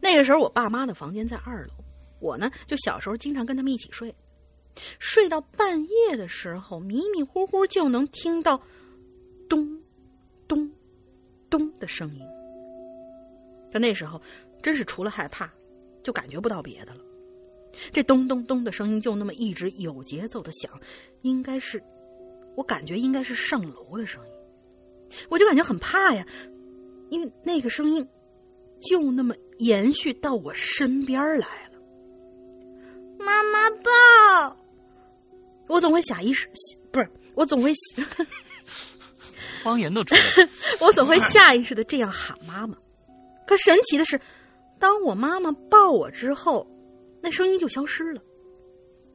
[0.00, 1.72] 那个时候，我爸妈的房间在二楼，
[2.20, 4.14] 我呢就小时候经常跟他们一起睡，
[4.98, 8.60] 睡到半夜的时候，迷迷糊糊就能听到
[9.48, 9.82] 咚
[10.48, 10.70] 咚
[11.48, 12.20] 咚的声音。
[13.72, 14.20] 可那时候，
[14.62, 15.52] 真是除了害怕，
[16.02, 17.00] 就感觉不到别的了。
[17.92, 20.70] 这咚咚咚的声音就那么一直有节奏的响，
[21.22, 21.82] 应该是，
[22.56, 24.32] 我感觉应该是上楼的声音，
[25.28, 26.24] 我就感觉很怕呀，
[27.10, 28.06] 因为那个声音
[28.80, 31.80] 就那么延续到我身边来了。
[33.18, 34.56] 妈妈抱，
[35.66, 36.48] 我总会下意识，
[36.92, 37.72] 不是，我总会，
[39.62, 40.50] 方言都出来了。
[40.80, 42.76] 我总会下意识的这样喊妈妈。
[43.46, 44.20] 可神奇的是，
[44.78, 46.66] 当我妈妈抱我之后，
[47.22, 48.22] 那声音就消失了。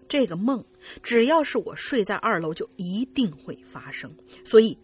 [0.07, 0.65] 这个梦，
[1.03, 4.11] 只要是我睡在二楼，就一定会发生。
[4.43, 4.75] 所以，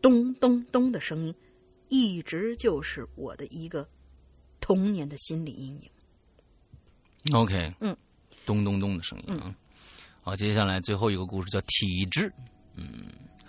[0.00, 1.34] 咚咚咚的声音，
[1.88, 3.86] 一直就是我的一个
[4.58, 5.90] 童年的心理阴影。
[7.34, 7.94] OK，嗯，
[8.46, 9.54] 咚咚咚的声音啊。
[10.22, 12.32] 好，接下来最后一个故事叫体质，
[12.76, 13.06] 嗯，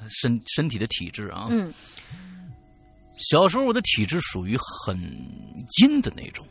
[0.10, 1.48] 身身体的体质啊。
[1.50, 1.74] 嗯
[3.30, 4.98] 小时候我的体质属于很
[5.80, 6.48] 阴的那种，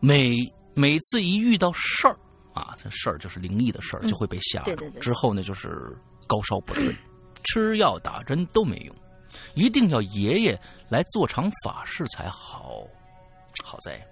[0.00, 0.34] 每
[0.74, 2.18] 每次一遇到事儿
[2.52, 4.64] 啊，这事儿就是灵异的事儿，嗯就会被吓住。
[4.64, 6.92] 对对对之后呢，就是高烧不退，
[7.44, 8.96] 吃药打针都没用，
[9.54, 12.84] 一定要爷爷来做场法事才好。
[13.62, 14.04] 好在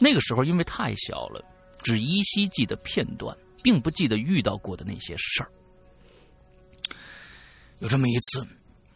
[0.00, 1.40] 那个时候因为太小了，
[1.84, 3.36] 只依稀记得片段，
[3.66, 5.50] 并不记得遇到过的那些事儿。
[7.80, 8.46] 有这么一次，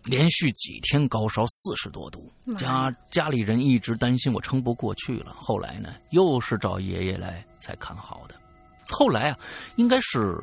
[0.04, 5.34] 连续几天高烧四十多度，家家里人一直担心我撑不过去了。
[5.36, 8.40] 后来呢，又是找爷爷来才看好的。
[8.88, 9.38] 后来啊，
[9.74, 10.40] 应该是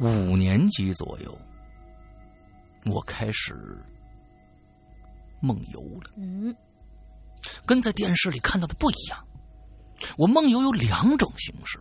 [0.00, 1.38] 五年级左右，
[2.86, 3.80] 我开始
[5.38, 6.10] 梦游了。
[6.16, 6.52] 嗯
[7.64, 9.24] 跟在电视里看到的不一样。
[10.18, 11.78] 我梦游有两种形式，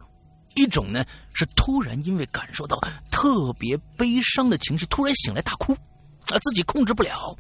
[0.56, 2.80] 一种呢是突然因为感受到
[3.12, 7.38] 特别悲伤的情绪，突然醒来大哭，啊，自己控制不了。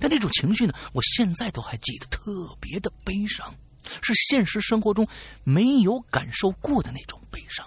[0.00, 3.54] 但那种情绪呢，我现在都还记得，特别的悲伤，
[4.02, 5.06] 是现实生活中
[5.44, 7.64] 没有感受过的那种悲伤。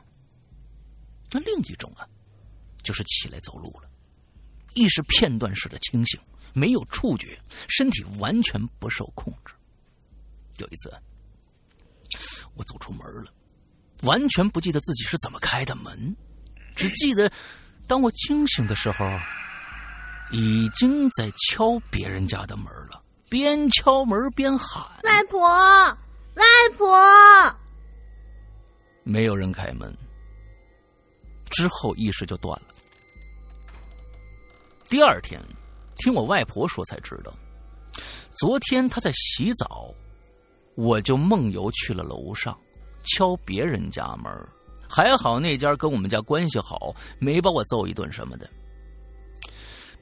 [1.31, 2.05] 那另一种啊，
[2.83, 3.89] 就是起来走路了，
[4.73, 6.19] 意识片段式的清醒，
[6.51, 7.39] 没有触觉，
[7.69, 9.53] 身体完全不受控制。
[10.57, 10.93] 有一次，
[12.55, 13.33] 我走出门了，
[14.03, 16.15] 完全不记得自己是怎么开的门，
[16.75, 17.31] 只记得
[17.87, 19.05] 当我清醒的时候，
[20.31, 24.83] 已经在敲别人家的门了，边敲门边喊。
[25.03, 25.41] 外婆，
[26.35, 26.45] 外
[26.77, 26.97] 婆
[29.03, 29.95] ，：“没有人开门。”
[31.51, 32.73] 之后意识就断了。
[34.87, 35.41] 第二天，
[35.97, 37.33] 听我外婆说才知道，
[38.37, 39.93] 昨天她在洗澡，
[40.75, 42.57] 我就梦游去了楼上，
[43.03, 44.31] 敲别人家门。
[44.87, 48.49] 还好那家跟我们家关系好，没把我揍一顿什么的。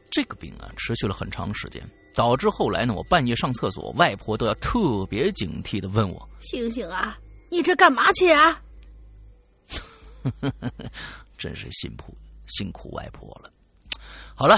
[0.10, 7.16] 这个病啊，持续了很长时间，导致后来呢，我半夜上厕所，外婆都要特别警惕的问我醒醒啊！
[7.52, 8.60] 你这干嘛去啊
[11.38, 13.52] ？：“真是辛苦辛苦外婆了。”
[14.34, 14.58] 好了，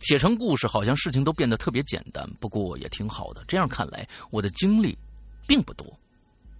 [0.00, 3.42] 写成故事，好像事情都变得特别简单，不过也挺好的。
[3.48, 4.98] 这样看来，我的经历
[5.46, 5.86] 并不多，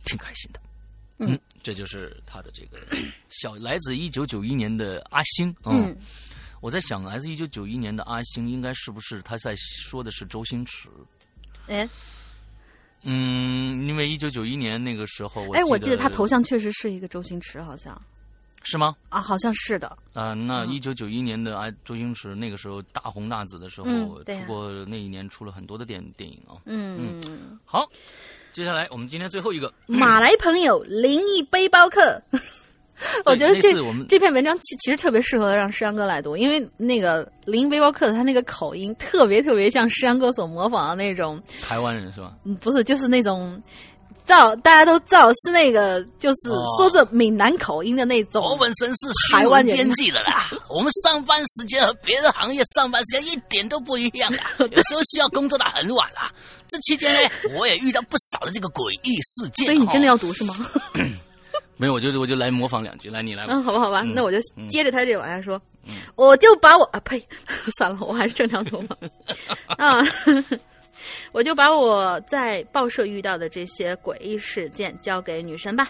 [0.07, 0.61] 挺开心的。
[1.21, 2.79] 嗯，这就是他的这个
[3.31, 5.55] 小来自一九九一年的阿星。
[5.65, 5.97] 嗯，
[6.61, 10.89] 我在想，来自一九九一年的阿星，应该是不是他在说的是周星驰？
[11.69, 11.89] 哎
[13.03, 17.99] 嗯，因为一九九一年那个时候，哎，我我记得他头像确实是一个周星驰，好像
[18.63, 18.95] 是吗？
[19.09, 19.89] 啊，好像是的。
[20.13, 26.61] 啊、那嗯一九九一年的啊，周星驰那个时候大红大紫的时候，嗯啊出过那一年出了很多的电电影啊。
[26.67, 27.89] 嗯，好，
[28.53, 32.21] 接下来我们今天最后一个，马来朋友灵异背包客，
[33.25, 42.33] 我觉得这我们这篇文章其其实特别适合让诗阳哥来读，因为那个灵异背包客他那个口音特别特别像诗阳哥所模仿的那种，台湾人是吧？
[42.45, 43.63] 嗯，不是，就是那种。
[44.27, 48.45] 照大家都知道是那个，就是哦说着闽南口音的那种。
[48.45, 56.31] 我本身是台湾编辑的啦， 我们上班时间和别的行业上班时间一点都不一样啦， 有时候需要工作到很晚啦。
[56.69, 59.67] 这期间呢，我也遇到不少的这个诡异事件。
[59.67, 60.55] 所以你真的哦要读是吗？
[61.77, 61.95] 没有？
[61.95, 63.55] 我就我就来模仿两句，来你来吧。
[63.55, 65.61] 嗯，好吧，好吧，嗯那我就接着他这个往下说，
[66.15, 67.27] 我就把我啊呸，
[67.79, 68.97] 算了，我还是正常读吧。
[69.79, 70.03] 啊，
[71.33, 75.89] 我就把我在报社遇到的这些诡异事件交给女神吧。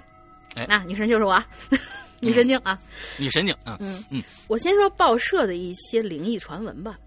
[0.54, 1.46] 哎那、女神就是我啊，
[2.20, 2.78] 女神经啊。
[3.18, 6.98] 女神经啊，嗯嗯我先说报社的一些灵异传闻吧。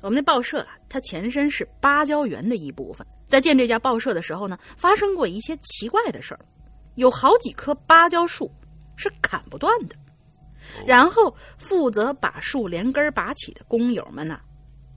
[0.00, 3.06] 我们那报社啊，它前身是芭蕉园的一部分。
[3.28, 6.40] 在建这家报社的时候呢，发生过一些奇怪的事儿，
[6.96, 8.50] 有好几棵芭蕉树
[8.96, 9.96] 是砍不断的。
[10.86, 14.40] 然后负责把树连根儿拔起的工友们呐、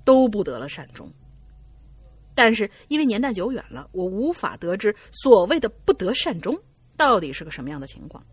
[0.03, 1.11] 都不得了善终。
[2.36, 6.55] 但是因为年代久远了，我无法得知所谓的不得善终
[6.95, 8.23] 到底是个什么样的情况。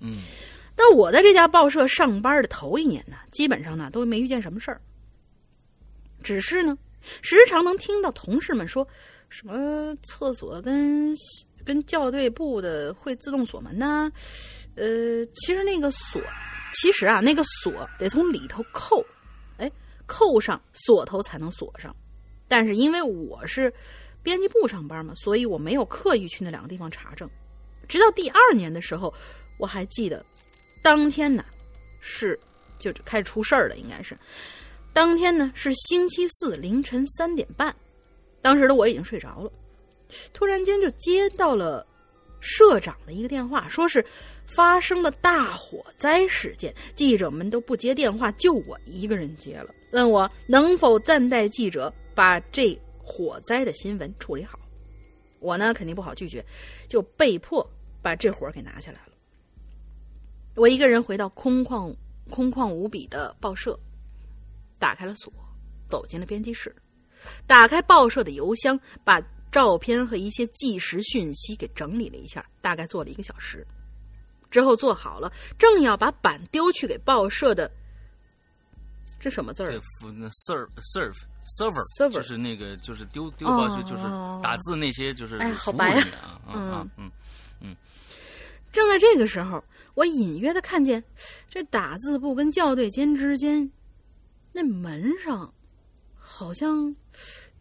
[0.00, 0.22] 嗯。
[0.76, 4.80] 那我在这家报社上班的头一年呢，基本上呢都没遇见什么事儿，
[6.22, 6.78] 只是呢，
[7.20, 8.86] 时常能听到同事们说
[9.28, 11.14] 什么厕所跟
[11.66, 14.10] 跟校对部的会自动锁门呐、
[14.74, 16.22] 呃，其实那个锁，
[16.72, 19.04] 其实啊那个锁得从里头扣，
[19.58, 19.70] 哎，
[20.06, 21.94] 扣上锁头才能锁上，
[22.50, 23.72] 但是因为我是
[24.24, 27.30] 编辑部上班嘛，所以我没有刻意去那两个地方查证。
[27.86, 29.14] 直到第二年的时候，
[29.56, 30.26] 我还记得，
[30.82, 31.44] 当天呢
[32.00, 32.36] 是
[32.80, 34.18] 就开始出事儿了，应该是。
[34.92, 37.72] 当天呢是星期四凌晨三点半，
[38.42, 39.52] 当时的我已经睡着了，
[40.32, 41.86] 突然间就接到了
[42.40, 44.04] 社长的一个电话，说是
[44.46, 54.58] 发生了大火灾事件，记者们都不接电话，就我一个人接了，问我能否暂代记者把这火灾的新闻处理好。
[55.38, 56.44] 我呢肯定不好拒绝，
[56.86, 57.66] 就被迫
[58.02, 59.12] 把这活儿给拿下来了。
[60.54, 61.94] 我一个人回到空旷
[62.28, 63.78] 空旷无比的报社，
[64.78, 65.32] 打开了锁，
[65.88, 66.74] 走进了编辑室，
[67.46, 73.66] 打开报社的邮箱，把照片和一些即时讯息给整理了一下，大概做了一个小时。
[74.50, 77.70] 之后做好了，正要把板丢去给报社的，
[79.20, 81.14] 这什么字儿？serve serve
[81.58, 84.40] server Server 就是那个就是丢丢过去就是哦。
[84.42, 87.76] 打字那些就是哎好白啊人员啊啊 啊嗯
[88.72, 89.62] 正在这个时候，
[89.94, 91.02] 我隐约的看见
[91.48, 93.70] 这打字部跟校对间之间，
[94.52, 95.52] 那门上
[96.16, 96.94] 好像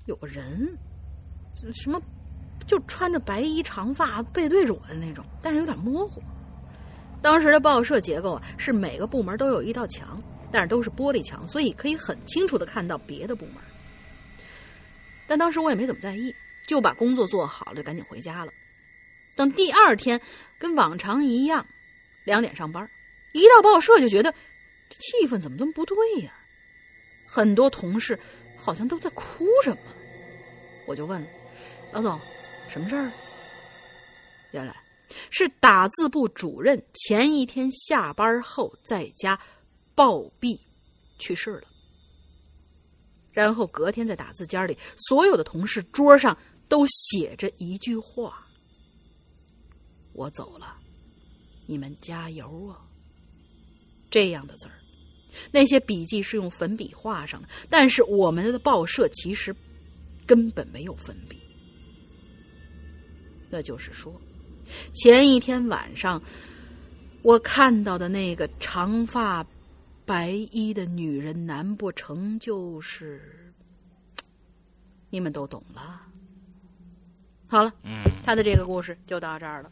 [0.06, 0.78] 有个人，
[1.74, 2.00] 什么
[2.68, 6.22] 就穿着白衣长发背对着我的那种，但是有点模糊。
[7.24, 10.22] 当时的报社结构啊，是每个部门都有一道墙，
[10.52, 13.56] 但是都是玻璃墙，所以可以很清楚的看到别的部门。
[15.28, 16.34] 但当时我也没怎么在意，
[16.68, 18.52] 就把工作做好了，就赶紧回家了。
[19.36, 20.20] 等第二天
[20.58, 21.66] 跟往常一样，
[22.24, 22.90] 两点上班，
[23.32, 24.34] 一到报社就觉得
[24.90, 26.34] 这气氛怎么这么不对呀？
[27.26, 28.20] 很多同事
[28.58, 29.78] 好像都在哭什么，
[30.88, 31.26] 我就问
[31.92, 32.20] 老总
[32.68, 33.12] 什么事儿？
[34.52, 34.76] 原来
[35.30, 39.40] 是打字部主任前一天下班后在家
[40.00, 40.58] 暴毙，
[41.18, 41.68] 去世了。
[43.34, 46.38] 然后隔天在打字间里，所有的同事桌上
[46.70, 48.48] 都写着一句话
[50.16, 50.78] ：“我走了，
[51.66, 52.80] 你们加油啊！”
[54.10, 54.80] 这样的字儿，
[55.52, 59.54] 那些笔记是用粉笔画上的，但是我们的报社其实
[60.26, 61.38] 根本没有粉笔。
[63.50, 64.14] 那就是说，
[64.94, 66.24] 前一天晚上
[67.22, 69.46] 我看到的那个长发
[70.10, 73.54] 白衣的女人，难不成就是？
[75.12, 76.02] 你们都懂了。
[77.48, 79.72] 好了，嗯他的这个故事就到这儿了。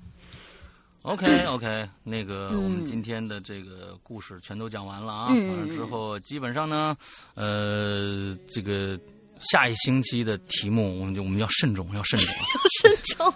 [1.02, 5.28] ，OK OK，那个嗯我们今天的这个故事全都讲完了啊。
[5.32, 6.96] 嗯完了之后，基本上呢，
[7.34, 8.96] 呃，这个
[9.40, 13.34] 下一星期的题目，我们就我们要慎重，要慎重 要，慎重，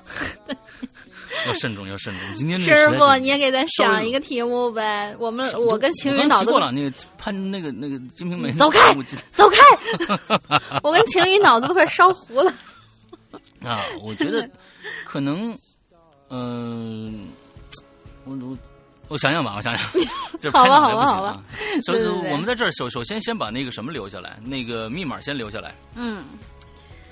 [1.47, 2.35] 要慎重，要慎重。
[2.35, 5.15] 今天师傅，你也给咱想一个题目呗。
[5.19, 8.93] 我们我跟晴雨脑子过了，那个潘那个那个《金瓶梅》走开
[9.33, 9.57] 走开，
[10.83, 12.53] 我跟晴雨脑子都快烧糊了。
[13.63, 14.49] 啊，我觉得
[15.05, 15.57] 可能，
[16.29, 17.29] 嗯、
[18.25, 18.57] 我我
[19.11, 19.91] 我想想吧，我想想，
[20.41, 21.43] 这好吧拍脑袋不行好吧好吧啊。
[21.85, 25.75] 首对对对我们在这儿首首先先把那个什么留下来，那个密码先留下来。
[25.95, 26.23] 嗯，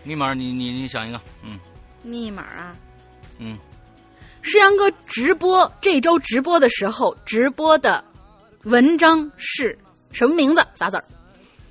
[0.03, 1.59] 密码你你你想一个，嗯
[2.01, 2.73] 密码啊，
[3.37, 3.57] 嗯，
[4.41, 8.01] 诗阳哥直播这周直播的时候，直播的
[8.63, 9.77] 文章是
[10.13, 10.65] 什么名字？
[10.75, 11.03] 仨字儿？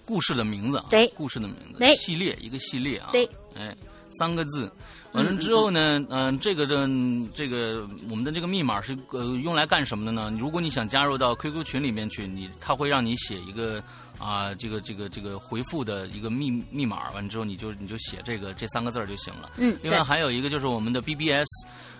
[0.04, 3.26] 故事的名字啊，对故事的名字，对系列一个系列啊，对，
[3.56, 3.74] 哎，
[4.10, 4.70] 三个字。
[5.12, 6.88] 完了之后呢，嗯、这个的
[7.34, 10.32] 这个我们的这个密码是呃用来干什么的呢？
[10.38, 13.82] 如果你想加入到 QQ 群里面去，你他会让你写一个
[14.18, 19.50] 啊、这个这个这个回复的一个密密码，完了之后你就你就写这个这三个字儿就行了。
[19.56, 21.46] 嗯，另外，还有一个就是我们的 BBS，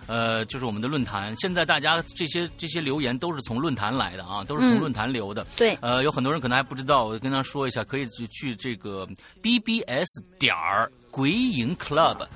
[0.05, 1.33] 呃，就是我们的论坛。
[1.37, 5.47] 现在大家这些这些留言都是从论坛来的啊，都是从嗯论坛留的。
[5.55, 9.07] 对，呃，有很多人可能还不知道，我跟他说一下，可以去去这个
[9.41, 12.27] BBS 点儿鬼影 Club。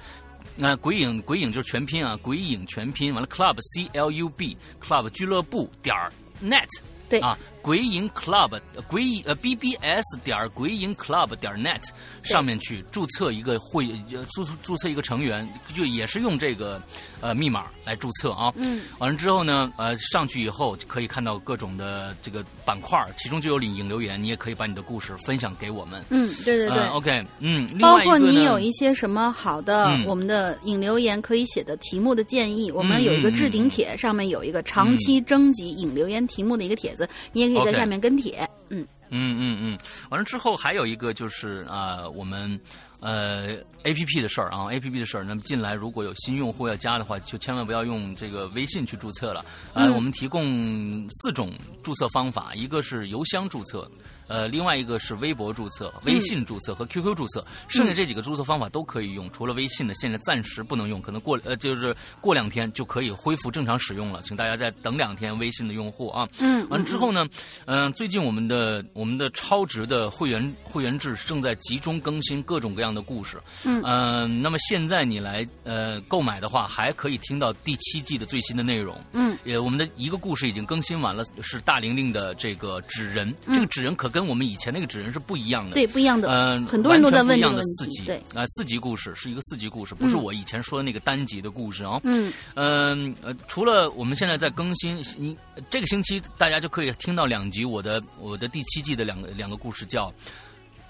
[0.56, 6.12] 那、鬼影鬼影就是全拼啊，鬼影全拼，完了 Club C L U B Club 俱乐部点儿
[6.44, 6.68] net
[7.10, 7.20] 对。
[7.20, 11.82] 啊，鬼影 Club 呃鬼影呃 BBS 点儿鬼影 Club 点儿 net
[12.22, 16.82] 上面去注册一个会呃注注册一个成员，就也是用这个
[17.22, 18.52] 呃密码来注册啊。
[18.58, 26.04] 嗯，完了之后呢，呃，上去以后可以看到各种的这个板块儿，其中就有领引留言，你也可以把你的故事分享给我们。
[26.10, 26.78] 嗯，对对对。
[26.78, 38.50] 呃、OK，嗯，包括你有一些什么好的，嗯我们的引留言可以写的题目的建议，我们有一个置顶帖，上面有一个长期征集引留言题目的一个帖子，你也可以在下面跟帖。
[38.70, 42.60] 嗯，嗯嗯嗯，完了之后还有一个就是呃，我们
[43.00, 43.54] 呃
[43.84, 45.24] A P P 的事儿啊，A P P 的事儿。
[45.24, 49.46] 那么进来如果有新用户要加的话，就千万不要用这个微信去注册了。
[49.74, 51.52] 呃，嗯我们提供四种
[51.84, 53.90] 注册方法，一个是邮箱注册。
[54.28, 66.28] 呃，另外一个是微博注册、微信注册和 QQ 注册，剩下这几个注册方法都可以用，除了微信呢，现在暂时不能用，可能过呃就是过两天就可以恢复正常使用了，请大家再等两天，微信的用户啊。
[66.40, 67.26] 嗯，完了之后呢，
[67.66, 73.42] 嗯、最近我们的我们的超值的会员会员制正在集中更新各种各样的故事。
[73.66, 79.00] 嗯呃那么现在你来呃购买的话，还可以听到第七季的最新的内容。
[79.14, 83.30] 嗯，也我们的一个故事已经更新完了，是大玲玲的这个纸人。
[83.46, 85.74] 嗯这个纸人可跟我们以前那个纸人是不一样的。
[85.74, 92.00] 对，不一样的，嗯，很多人都在完全不一样问这个问的四集，，题对，呃，四集故事是一个四集故事，不是嗯我以前说的那个单集的故事啊。
[92.04, 95.36] 嗯嗯呃，除了我们现在在更新，你
[95.70, 100.10] 这个星期大家就可以听到两集我的我的第七季的两个两个故事，叫《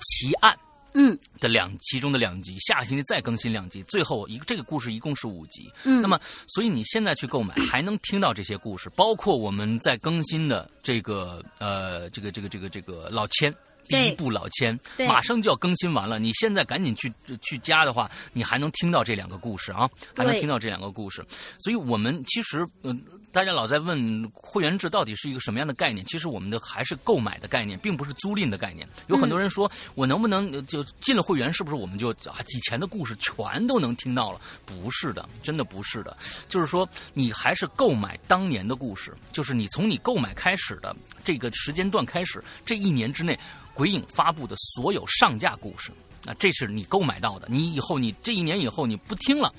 [0.01, 0.53] 奇案》
[0.93, 5.71] 嗯的两其中的两集，下个星期再更新两集，最后一个这个故事一共是五集。
[5.83, 13.53] 嗯，那么，所以你现在去购买还能听到这些故事，包括我们在更新的这个呃这个这个这个这个老千。
[13.88, 14.77] 第一对部老千
[15.07, 17.11] 马上就要更新完了，你现在赶紧去
[17.41, 21.23] 去加的话，你还能听到这两个故事啊，还能听到这两个故事。
[21.60, 23.01] 所以我们其实，嗯、
[23.31, 26.05] 大家老在问会员制到底是一个什么样的概念？
[26.05, 28.88] 其实我们的还是购买的概念，并不是租赁的概念。
[29.07, 34.39] 有很多人说，我能不能呃就进了会员，是不是我们就啊以前的故事全都能听到了？
[34.65, 36.15] 不是的，真的不是的。
[36.47, 43.38] 就是说，你还是购买当年的故事，就是你从你购买开始的这个时间段开始，这一年之内，
[43.73, 45.91] 鬼影发布的所有上架故事。
[46.25, 49.53] 那，这是你购买到的，你以后你这一年以后你不听了，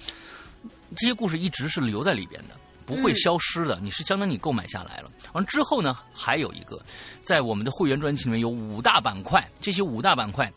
[0.96, 3.78] 这些故事一直是留在里边的，不会嗯消失的。
[3.82, 5.10] 你是相当于你购买下来了。
[5.34, 6.82] 完之后呢，还有一个，
[7.20, 10.50] 在我们的会员专辑里面有五大板块，这些五大板块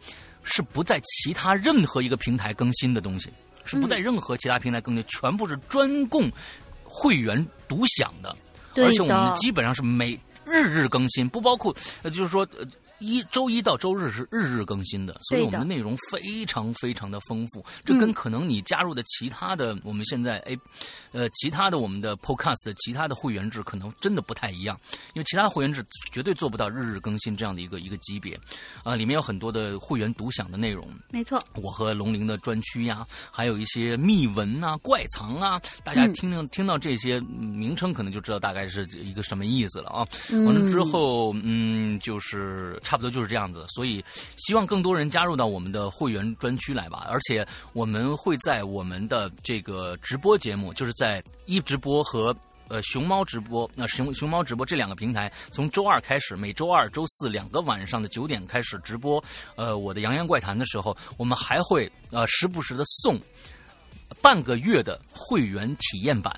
[0.44, 3.30] 是不在其他任何一个平台更新的东西，
[3.66, 6.32] 是不在任何其他平台更新，全部是专供
[6.86, 8.34] 会员独享的。
[8.74, 12.66] 对而且我们基本上是每日日更新，不包括呃，就是说呃。
[13.00, 17.64] 一周一到周日是日日更新的，所以我们的内容非常非常的丰富。
[17.84, 20.58] 这跟可能你加入的其他的我们现在哎，
[21.12, 24.80] 呃，其他的我们的 Podcast 的其他的会员制可能真的不太一样，
[25.14, 28.40] 因为其他会员制绝对做不到日日更新这样的一个一个级别。
[28.84, 30.88] 啊，里面有很多的会员独享的内容。
[31.10, 40.08] 没错，我和龙鳞的专区呀，还有一些秘闻啊、怪藏啊，大家听听听到这些名称，可能就知道大概是一个什么意思了啊。
[40.46, 44.02] 完了之后，嗯，就是差不多就是这样子，所以
[44.38, 47.06] 希望更多人加入到我们的会员专区来吧。
[47.10, 52.34] 而且我们会在我们的这个直播节目，就是在一直播和
[52.70, 59.22] 呃熊猫直播，那熊熊猫直播这两个平台，从周二开始，每周二、周四两个晚上的九点开始直播。
[59.58, 63.20] 呃，我的洋洋怪谈的时候，我们还会呃时不时的送
[64.22, 66.34] 半个月的会员体验版。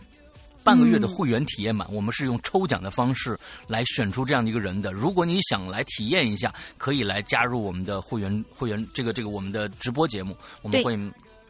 [0.70, 3.36] 半个月的会员体验版，我们是用抽奖的方式
[3.66, 4.92] 来选出这样的一个人的。
[4.92, 10.96] 如果你想来体验一下，可以来加入我们的会员会员这个这个我们的直播节目，我们会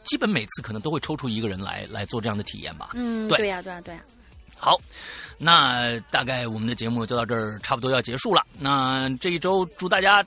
[0.05, 2.91] 基本每次可能都会抽出一个人来来做这样的体验吧。
[2.93, 4.01] 嗯，对呀，对呀，对呀。
[4.57, 4.79] 好，
[5.37, 8.41] 那大概我们的节目就到这儿，差不多要结束了。
[8.57, 10.25] 那这一周祝大家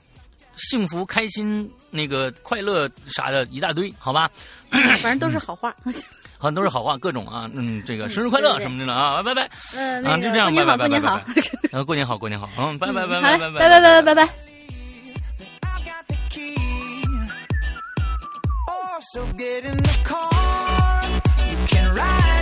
[0.57, 4.29] 幸福、开心、那个快乐啥的一大堆，好吧？
[4.69, 5.75] 反正都是好话。
[6.43, 14.13] 反正都是好话，各种啊，嗯，这个生日快乐什么的了啊，拜拜，嗯，啊，就这样拜拜，过年好，过年好，呃，过年好，过年好，嗯，拜拜拜拜拜拜拜拜拜。
[14.13, 14.25] 拜
[21.95, 22.32] 拜。